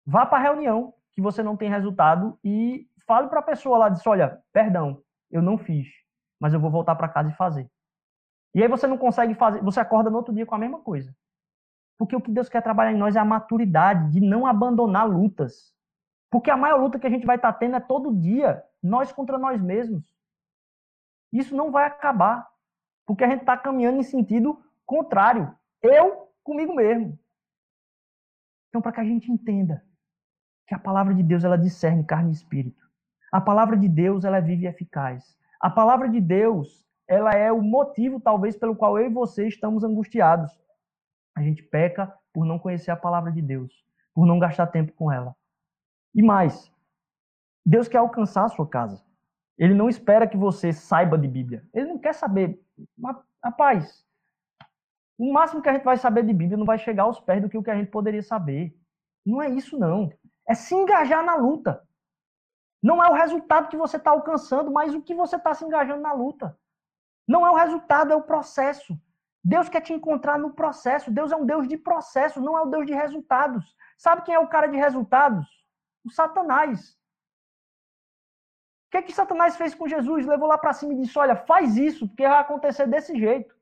[0.05, 3.89] Vá para a reunião que você não tem resultado e fale para a pessoa lá,
[3.89, 5.87] diz, olha, perdão, eu não fiz,
[6.39, 7.69] mas eu vou voltar para casa e fazer.
[8.53, 11.15] E aí você não consegue fazer, você acorda no outro dia com a mesma coisa.
[11.97, 15.73] Porque o que Deus quer trabalhar em nós é a maturidade de não abandonar lutas.
[16.29, 19.37] Porque a maior luta que a gente vai estar tendo é todo dia, nós contra
[19.37, 20.03] nós mesmos.
[21.31, 22.49] Isso não vai acabar.
[23.05, 25.55] Porque a gente está caminhando em sentido contrário.
[25.81, 27.17] Eu comigo mesmo.
[28.69, 29.85] Então, para que a gente entenda
[30.65, 32.89] que a palavra de Deus ela discerne carne e espírito.
[33.31, 35.37] A palavra de Deus ela é viva e eficaz.
[35.59, 39.83] A palavra de Deus ela é o motivo, talvez, pelo qual eu e você estamos
[39.83, 40.49] angustiados.
[41.35, 45.11] A gente peca por não conhecer a palavra de Deus, por não gastar tempo com
[45.11, 45.35] ela.
[46.15, 46.71] E mais,
[47.65, 49.03] Deus quer alcançar a sua casa.
[49.57, 51.67] Ele não espera que você saiba de Bíblia.
[51.73, 52.57] Ele não quer saber.
[52.97, 54.05] Mas, rapaz,
[55.17, 57.49] o máximo que a gente vai saber de Bíblia não vai chegar aos pés do
[57.49, 58.73] que o que a gente poderia saber.
[59.25, 60.09] Não é isso, não.
[60.47, 61.85] É se engajar na luta.
[62.81, 66.01] Não é o resultado que você está alcançando, mas o que você está se engajando
[66.01, 66.57] na luta.
[67.31, 68.99] Não é o resultado, é o processo.
[69.41, 71.09] Deus quer te encontrar no processo.
[71.09, 73.73] Deus é um Deus de processo, não é um Deus de resultados.
[73.97, 75.47] Sabe quem é o cara de resultados?
[76.03, 76.91] O Satanás.
[78.85, 80.25] O que é que Satanás fez com Jesus?
[80.25, 83.55] Levou lá para cima e disse: Olha, faz isso, porque vai acontecer desse jeito.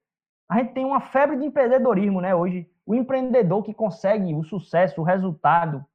[0.49, 2.33] A gente tem uma febre de empreendedorismo, né?
[2.33, 5.85] Hoje, o empreendedor que consegue o sucesso, o resultado.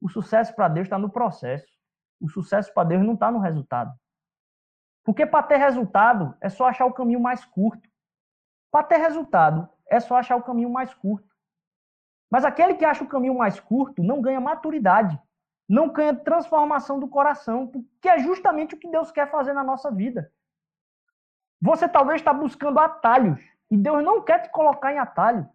[0.00, 1.70] O sucesso para Deus está no processo.
[2.18, 3.92] O sucesso para Deus não está no resultado.
[5.04, 7.88] Porque para ter resultado é só achar o caminho mais curto.
[8.70, 11.28] Para ter resultado é só achar o caminho mais curto.
[12.30, 15.20] Mas aquele que acha o caminho mais curto não ganha maturidade,
[15.68, 19.90] não ganha transformação do coração, que é justamente o que Deus quer fazer na nossa
[19.90, 20.32] vida.
[21.60, 23.40] Você talvez está buscando atalhos
[23.70, 25.48] e Deus não quer te colocar em atalho.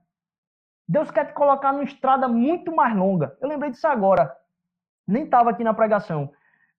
[0.88, 3.38] Deus quer te colocar numa estrada muito mais longa.
[3.40, 4.36] Eu lembrei disso agora.
[5.08, 6.32] Nem estava aqui na pregação,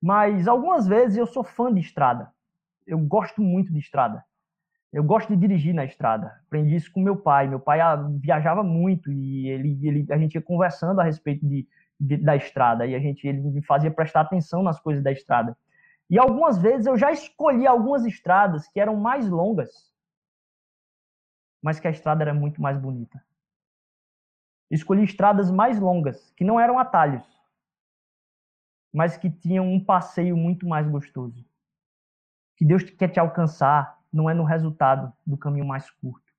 [0.02, 2.32] mas algumas vezes eu sou fã de estrada
[2.86, 4.24] eu gosto muito de estrada.
[4.92, 6.40] Eu gosto de dirigir na estrada.
[6.46, 7.48] Aprendi isso com meu pai.
[7.48, 11.66] Meu pai ah, viajava muito e ele, ele a gente ia conversando a respeito de,
[11.98, 15.56] de, da estrada e a gente ele me fazia prestar atenção nas coisas da estrada.
[16.08, 19.92] E algumas vezes eu já escolhi algumas estradas que eram mais longas,
[21.60, 23.20] mas que a estrada era muito mais bonita.
[24.70, 27.26] Escolhi estradas mais longas, que não eram atalhos,
[28.92, 31.44] mas que tinham um passeio muito mais gostoso.
[32.56, 36.32] Que Deus quer te alcançar não é no resultado do caminho mais curto,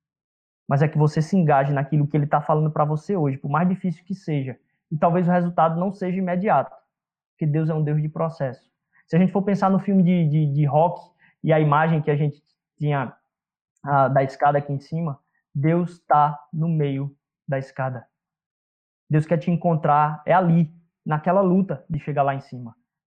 [0.68, 3.50] mas é que você se engaje naquilo que ele está falando para você hoje, por
[3.50, 4.58] mais difícil que seja.
[4.92, 6.76] E talvez o resultado não seja imediato,
[7.32, 8.68] porque Deus é um Deus de processo.
[9.06, 11.12] Se a gente for pensar no filme de, de, de rock
[11.44, 12.42] e a imagem que a gente
[12.78, 13.14] tinha
[13.84, 15.20] ah, da escada aqui em cima,
[15.54, 17.16] Deus está no meio
[17.48, 18.06] da escada.
[19.10, 20.74] Deus quer te encontrar, é ali,
[21.06, 22.76] naquela luta de chegar lá em cima.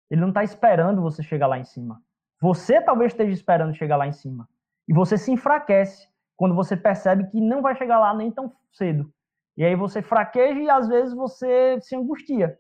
[0.10, 2.02] Ele não está esperando você chegar lá em cima.
[2.42, 4.50] Você talvez esteja esperando chegar lá em cima.
[4.88, 9.14] E você se enfraquece quando você percebe que não vai chegar lá nem tão cedo.
[9.56, 12.58] E aí você fraqueja e às vezes você se angustia.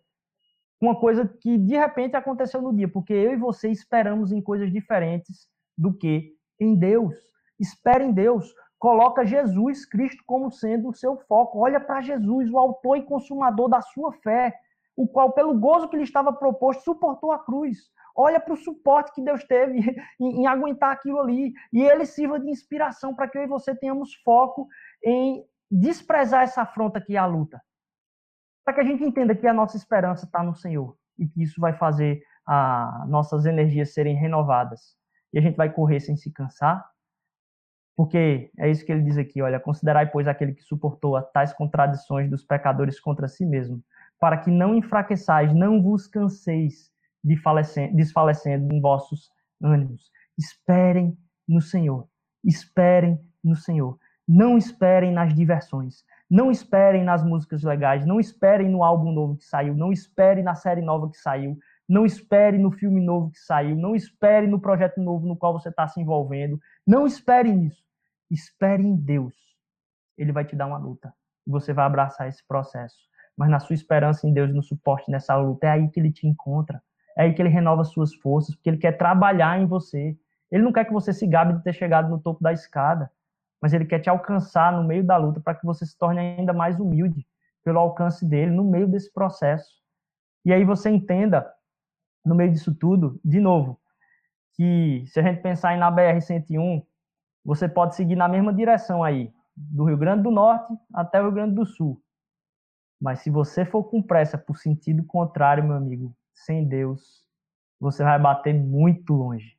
[0.79, 4.71] Uma coisa que de repente aconteceu no dia, porque eu e você esperamos em coisas
[4.71, 7.15] diferentes do que em Deus.
[7.59, 8.53] Espere em Deus.
[8.77, 11.59] Coloca Jesus Cristo como sendo o seu foco.
[11.59, 14.53] Olha para Jesus, o autor e consumador da sua fé,
[14.95, 17.77] o qual, pelo gozo que lhe estava proposto, suportou a cruz.
[18.15, 19.79] Olha para o suporte que Deus teve
[20.19, 21.53] em, em, aguentar aquilo ali.
[21.71, 24.67] E ele sirva de inspiração para que eu e você tenhamos foco
[25.03, 27.61] em desprezar essa afronta que é a luta.
[28.63, 31.59] Para que a gente entenda que a nossa esperança está no Senhor e que isso
[31.59, 34.95] vai fazer a nossas energias serem renovadas.
[35.33, 36.85] E a gente vai correr sem se cansar.
[37.95, 42.29] Porque é isso que ele diz aqui, olha, considerai, pois, aquele que suportou tais contradições
[42.29, 43.83] dos pecadores contra si mesmo,
[44.19, 46.90] para que não enfraqueçais, não vos canseis,
[47.23, 49.29] desfalecendo em vossos
[49.61, 50.11] ânimos.
[50.37, 51.17] Esperem
[51.47, 52.07] no Senhor.
[52.43, 53.97] Esperem no Senhor.
[54.27, 56.03] Não esperem nas diversões.
[56.29, 58.05] Não esperem nas músicas legais.
[58.05, 59.75] Não esperem no álbum novo que saiu.
[59.75, 61.57] Não esperem na série nova que saiu.
[61.87, 63.75] Não espere no filme novo que saiu.
[63.75, 66.59] Não espere no projeto novo no qual você está se envolvendo.
[66.87, 67.83] Não espere nisso.
[68.29, 69.35] Espere em Deus.
[70.17, 71.13] Ele vai te dar uma luta.
[71.45, 72.95] E você vai abraçar esse processo.
[73.35, 76.25] Mas na sua esperança em Deus, no suporte nessa luta, é aí que ele te
[76.25, 76.81] encontra.
[77.21, 80.17] É aí que ele renova suas forças, porque ele quer trabalhar em você.
[80.49, 83.11] Ele não quer que você se gabe de ter chegado no topo da escada,
[83.61, 86.51] mas ele quer te alcançar no meio da luta para que você se torne ainda
[86.51, 87.27] mais humilde
[87.63, 89.69] pelo alcance dele no meio desse processo.
[90.43, 91.47] E aí você entenda,
[92.25, 93.79] no meio disso tudo, de novo,
[94.55, 96.83] que se a gente pensar na BR-101,
[97.45, 101.33] você pode seguir na mesma direção aí, do Rio Grande do Norte até o Rio
[101.33, 102.01] Grande do Sul.
[102.99, 107.25] Mas se você for com pressa por sentido contrário, meu amigo, sem Deus,
[107.79, 109.57] você vai bater muito longe.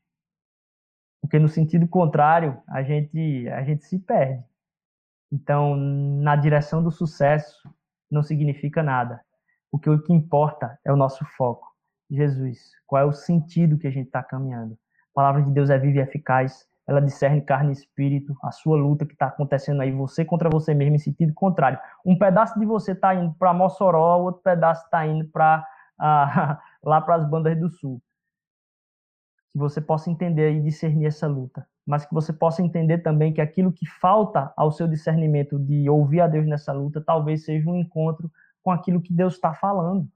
[1.21, 4.45] Porque no sentido contrário, a gente, a gente se perde.
[5.31, 7.69] Então, na direção do sucesso,
[8.11, 9.25] não significa nada.
[9.71, 11.67] Porque o que importa é o nosso foco.
[12.11, 14.75] Jesus, qual é o sentido que a gente está caminhando?
[14.75, 18.77] A palavra de Deus é viva e eficaz, ela discerne carne e espírito, a sua
[18.77, 21.79] luta que está acontecendo aí, você contra você mesmo, em sentido contrário.
[22.05, 25.67] Um pedaço de você está indo para Mossoró, outro pedaço está indo para
[26.83, 28.03] lá para as bandas do sul.
[29.53, 33.41] Que você possa entender e discernir essa luta, mas que você possa entender também que
[33.41, 37.77] aquilo que falta ao seu discernimento de ouvir a Deus nessa luta talvez seja um
[37.77, 38.31] encontro
[38.63, 40.09] com aquilo que Deus está falando.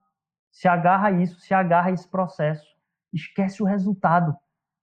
[0.51, 2.65] Se agarra a isso, se agarra a esse processo.
[3.13, 4.37] Esquece o resultado,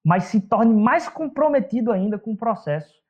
[0.03, 3.01] mas se torne mais comprometido ainda com o processo.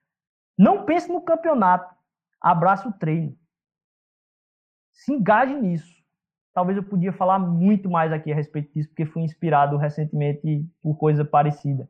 [0.58, 1.94] Não pense no campeonato,
[2.40, 3.38] abraça o treino.
[4.92, 5.93] Se engaje nisso.
[6.54, 10.96] Talvez eu podia falar muito mais aqui a respeito disso, porque fui inspirado recentemente por
[10.96, 11.90] coisa parecida.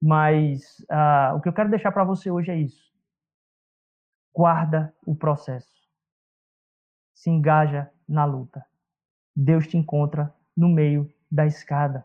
[0.00, 2.92] Mas uh, o que eu quero deixar para você hoje é isso.
[4.34, 5.72] Guarda o processo.
[7.14, 8.64] Se engaja na luta.
[9.34, 12.04] Deus te encontra no meio da escada.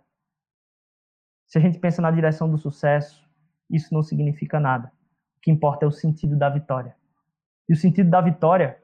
[1.46, 3.28] Se a gente pensa na direção do sucesso,
[3.70, 4.94] isso não significa nada.
[5.38, 6.96] O que importa é o sentido da vitória.
[7.68, 8.82] E o sentido da vitória,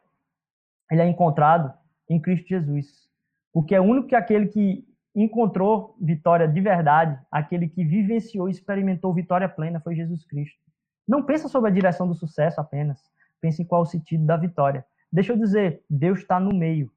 [0.92, 1.74] ele é encontrado
[2.10, 3.13] em Cristo Jesus
[3.54, 4.84] porque é único que aquele que
[5.16, 10.60] encontrou vitória de verdade, aquele que vivenciou e experimentou vitória plena foi Jesus Cristo.
[11.08, 13.00] Não pensa sobre a direção do sucesso apenas,
[13.40, 14.84] pense em qual o sentido da vitória.
[15.12, 16.92] Deixa eu dizer, Deus está no meio.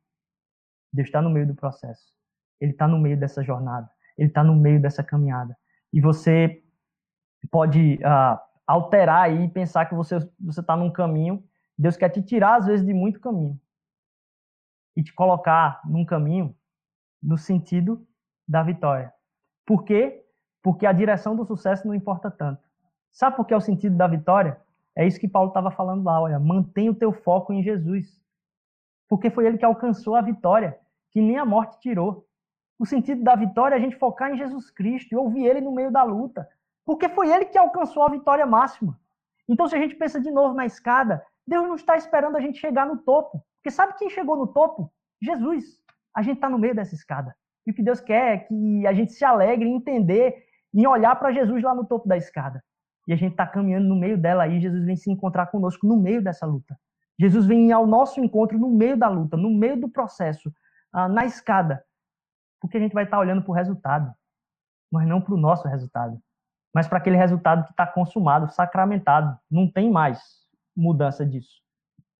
[0.90, 2.14] Deus está no meio do processo.
[2.58, 3.90] Ele está no meio dessa jornada.
[4.16, 5.54] Ele está no meio dessa caminhada.
[5.92, 6.62] E você
[7.50, 10.16] pode uh, alterar aí e pensar que você
[10.48, 11.44] está num caminho.
[11.76, 13.60] Deus quer te tirar, às vezes, de muito caminho
[14.96, 16.56] e te colocar num caminho
[17.22, 18.06] no sentido
[18.48, 19.12] da vitória.
[19.66, 20.24] Por quê?
[20.62, 22.66] Porque a direção do sucesso não importa tanto.
[23.12, 24.60] Sabe por que é o sentido da vitória?
[24.94, 28.20] É isso que Paulo estava falando lá, olha, mantenha o teu foco em Jesus.
[29.08, 30.78] Porque foi ele que alcançou a vitória,
[31.10, 32.26] que nem a morte tirou.
[32.78, 35.72] O sentido da vitória é a gente focar em Jesus Cristo e ouvir ele no
[35.72, 36.48] meio da luta.
[36.84, 38.98] Porque foi ele que alcançou a vitória máxima.
[39.48, 42.58] Então, se a gente pensa de novo na escada, Deus não está esperando a gente
[42.58, 43.44] chegar no topo.
[43.58, 44.92] Porque sabe quem chegou no topo?
[45.22, 45.64] Jesus.
[46.14, 47.34] A gente está no meio dessa escada.
[47.66, 51.14] E o que Deus quer é que a gente se alegre em entender, em olhar
[51.16, 52.62] para Jesus lá no topo da escada.
[53.06, 55.96] E a gente está caminhando no meio dela aí, Jesus vem se encontrar conosco no
[55.96, 56.78] meio dessa luta.
[57.18, 60.52] Jesus vem ao nosso encontro no meio da luta, no meio do processo,
[60.92, 61.84] ah, na escada.
[62.60, 64.12] Porque a gente vai estar tá olhando para o resultado,
[64.90, 66.20] mas não para o nosso resultado.
[66.74, 69.38] Mas para aquele resultado que está consumado, sacramentado.
[69.50, 70.45] Não tem mais
[70.76, 71.62] mudança disso.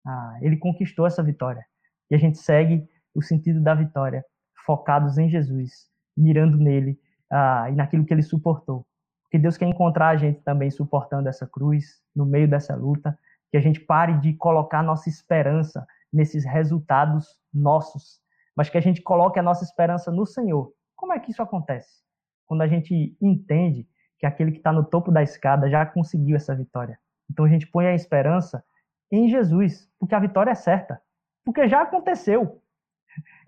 [0.07, 1.65] Ah, ele conquistou essa vitória.
[2.11, 4.25] E a gente segue o sentido da vitória,
[4.65, 6.99] focados em Jesus, mirando nele
[7.31, 8.87] ah, e naquilo que ele suportou.
[9.31, 13.19] Que Deus quer encontrar a gente também suportando essa cruz, no meio dessa luta,
[13.51, 18.21] que a gente pare de colocar nossa esperança nesses resultados nossos,
[18.57, 20.73] mas que a gente coloque a nossa esperança no Senhor.
[20.95, 22.03] Como é que isso acontece?
[22.47, 23.87] Quando a gente entende
[24.19, 26.99] que aquele que está no topo da escada já conseguiu essa vitória.
[27.31, 28.65] Então a gente põe a esperança
[29.11, 31.01] em Jesus, porque a vitória é certa,
[31.45, 32.61] porque já aconteceu.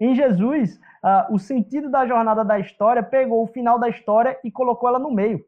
[0.00, 4.50] Em Jesus, uh, o sentido da jornada da história pegou o final da história e
[4.50, 5.44] colocou ela no meio.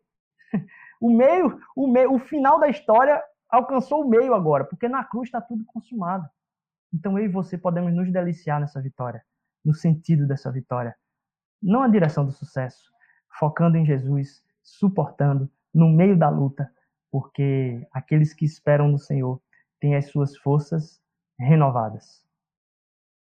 [1.03, 5.41] O meio, o o final da história alcançou o meio agora, porque na cruz está
[5.41, 6.29] tudo consumado.
[6.93, 9.25] Então eu e você podemos nos deliciar nessa vitória,
[9.65, 10.95] no sentido dessa vitória,
[11.63, 12.91] não a direção do sucesso,
[13.39, 16.71] focando em Jesus, suportando no meio da luta,
[17.11, 19.41] porque aqueles que esperam no Senhor
[19.81, 21.01] têm as suas forças
[21.39, 22.25] renovadas.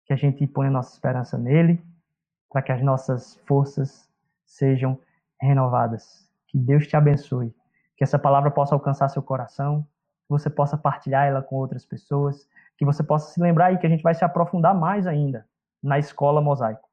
[0.04, 1.82] Que a gente ponha nossa esperança nele,
[2.50, 4.08] para que as nossas forças
[4.44, 4.98] sejam
[5.40, 6.28] renovadas.
[6.48, 7.54] Que Deus te abençoe,
[7.96, 9.82] que essa palavra possa alcançar seu coração,
[10.26, 12.46] que você possa partilhar ela com outras pessoas,
[12.76, 15.46] que você possa se lembrar aí que a gente vai se aprofundar mais ainda
[15.82, 16.88] na escola mosaico.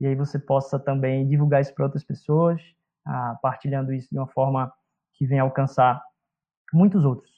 [0.00, 2.60] E aí você possa também divulgar isso para outras pessoas,
[3.06, 4.72] ah, partilhando isso de uma forma
[5.14, 6.02] que venha alcançar
[6.72, 7.30] muitos outros.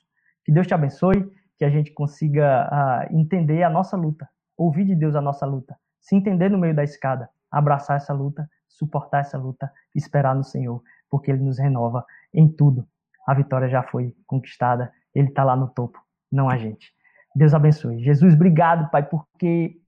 [0.45, 4.95] Que Deus te abençoe, que a gente consiga ah, entender a nossa luta, ouvir de
[4.95, 9.39] Deus a nossa luta, se entender no meio da escada, abraçar essa luta, suportar essa
[9.39, 12.87] luta, esperar no Senhor, porque Ele nos renova em tudo.
[13.27, 16.93] A vitória já foi conquistada, Ele está lá no topo, não a gente.
[17.35, 18.03] Deus abençoe.
[18.03, 19.81] Jesus, obrigado, Pai, porque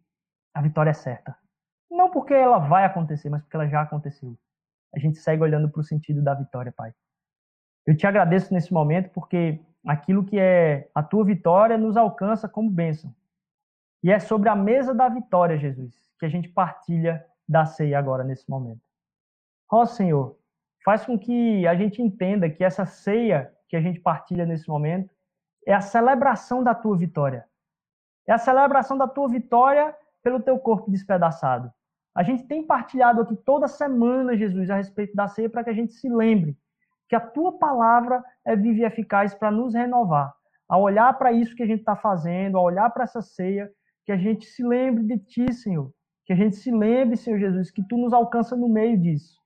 [0.54, 1.36] a vitória é certa.
[1.90, 4.36] Não porque ela vai acontecer, mas porque ela já aconteceu
[4.94, 6.92] a gente segue olhando para o sentido da vitória, Pai.
[7.86, 12.70] Eu te agradeço nesse momento porque aquilo que é a tua vitória nos alcança como
[12.70, 13.14] bênção.
[14.02, 18.24] E é sobre a mesa da vitória, Jesus, que a gente partilha da ceia agora
[18.24, 18.80] nesse momento.
[19.70, 20.38] Ó oh, Senhor,
[20.84, 25.14] faz com que a gente entenda que essa ceia que a gente partilha nesse momento
[25.66, 27.46] é a celebração da tua vitória.
[28.26, 31.72] É a celebração da tua vitória pelo teu corpo despedaçado.
[32.14, 35.74] A gente tem partilhado aqui toda semana, Jesus, a respeito da ceia, para que a
[35.74, 36.56] gente se lembre
[37.08, 40.32] que a tua palavra é viva e eficaz para nos renovar.
[40.68, 43.70] A olhar para isso que a gente está fazendo, a olhar para essa ceia,
[44.04, 45.92] que a gente se lembre de ti, Senhor.
[46.24, 49.38] Que a gente se lembre, Senhor Jesus, que tu nos alcança no meio disso.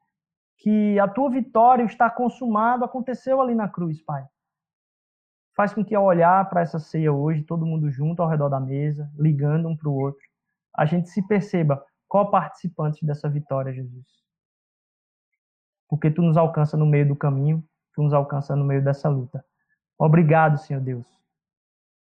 [0.58, 4.24] Que a tua vitória está consumada, aconteceu ali na cruz, Pai.
[5.56, 8.60] Faz com que ao olhar para essa ceia hoje, todo mundo junto ao redor da
[8.60, 10.22] mesa, ligando um para o outro,
[10.76, 14.27] a gente se perceba co-participantes dessa vitória, Jesus.
[15.88, 17.64] Porque tu nos alcança no meio do caminho,
[17.94, 19.44] tu nos alcança no meio dessa luta.
[19.98, 21.06] Obrigado, Senhor Deus.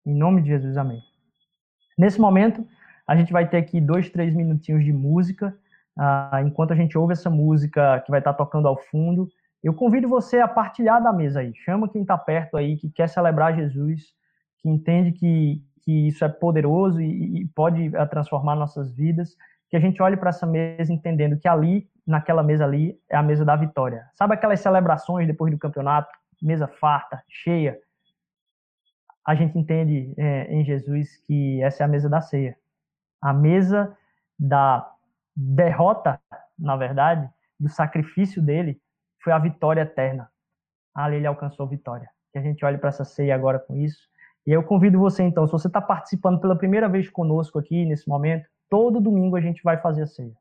[0.05, 1.01] Em nome de Jesus, amém.
[1.97, 2.65] Nesse momento,
[3.07, 5.57] a gente vai ter aqui dois, três minutinhos de música.
[5.97, 9.29] Ah, enquanto a gente ouve essa música que vai estar tocando ao fundo,
[9.63, 11.53] eu convido você a partilhar da mesa aí.
[11.55, 14.13] Chama quem está perto aí, que quer celebrar Jesus,
[14.59, 19.35] que entende que, que isso é poderoso e, e pode eh, transformar nossas vidas
[19.69, 23.23] que a gente olhe para essa mesa entendendo que ali, naquela mesa ali, é a
[23.23, 24.09] mesa da vitória.
[24.15, 26.09] Sabe aquelas celebrações depois do campeonato,
[26.41, 27.79] mesa farta, cheia?
[29.25, 32.57] A gente entende é, em Jesus que essa é a mesa da ceia.
[33.21, 33.95] A mesa
[34.37, 34.91] da
[35.35, 36.19] derrota,
[36.57, 38.81] na verdade, do sacrifício dele,
[39.21, 40.31] foi a vitória eterna.
[40.95, 42.09] Ali ele alcançou vitória.
[42.31, 44.09] Que a gente olhe para essa ceia agora com isso.
[44.47, 48.07] E eu convido você, então, se você está participando pela primeira vez conosco aqui nesse
[48.07, 50.35] momento, Todo domingo a gente vai fazer a ceia.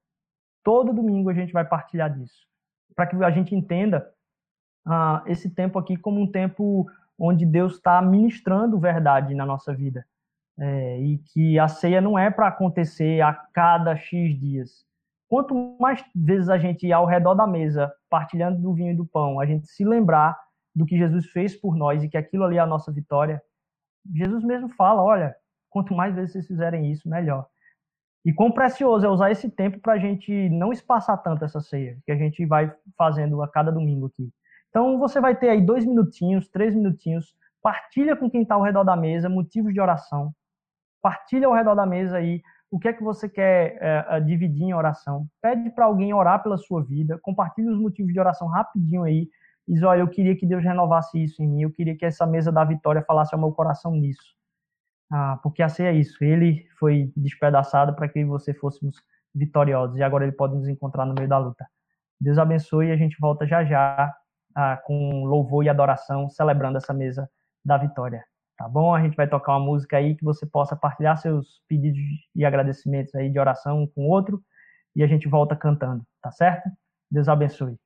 [0.63, 2.47] Todo domingo a gente vai partilhar disso.
[2.95, 4.13] Para que a gente entenda
[4.87, 6.87] ah, esse tempo aqui como um tempo
[7.19, 10.05] onde Deus está ministrando verdade na nossa vida.
[10.61, 14.85] É, e que a ceia não é para acontecer a cada X dias.
[15.29, 19.07] Quanto mais vezes a gente ir ao redor da mesa, partilhando do vinho e do
[19.07, 20.37] pão, a gente se lembrar
[20.75, 23.41] do que Jesus fez por nós e que aquilo ali é a nossa vitória,
[24.15, 25.37] Jesus mesmo fala, olha,
[25.71, 27.47] quanto mais vezes vocês fizerem isso, melhor.
[28.29, 31.97] E quão precioso é usar esse tempo para a gente não espaçar tanto essa ceia,
[32.05, 34.29] que a gente vai fazendo a cada domingo aqui.
[34.69, 38.85] Então você vai ter aí dois minutinhos, três minutinhos, partilha com quem está ao redor
[38.85, 40.31] da mesa motivos de oração.
[41.01, 44.75] Partilha ao redor da mesa aí o que é que você quer é, dividir em
[44.75, 45.27] oração.
[45.41, 49.27] Pede para alguém orar pela sua vida, compartilha os motivos de oração rapidinho aí.
[49.67, 52.53] Diz, olha, eu queria que Deus renovasse isso em mim, eu queria que essa mesa
[52.53, 54.38] da vitória falasse ao meu coração nisso.
[55.11, 58.97] Ah, porque a ceia é isso, ele foi despedaçado para que você fôssemos
[59.35, 61.67] vitoriosos e agora ele pode nos encontrar no meio da luta.
[62.21, 64.15] Deus abençoe e a gente volta já já
[64.55, 67.31] ah, com louvor e adoração, celebrando essa mesa
[67.65, 68.25] da vitória.
[68.57, 68.95] Tá bom?
[68.95, 72.01] A gente vai tocar uma música aí que você possa partilhar seus pedidos
[72.35, 74.43] e agradecimentos aí de oração um com o outro
[74.97, 76.69] e a gente volta cantando, tá certo?
[77.11, 77.79] Deus abençoe.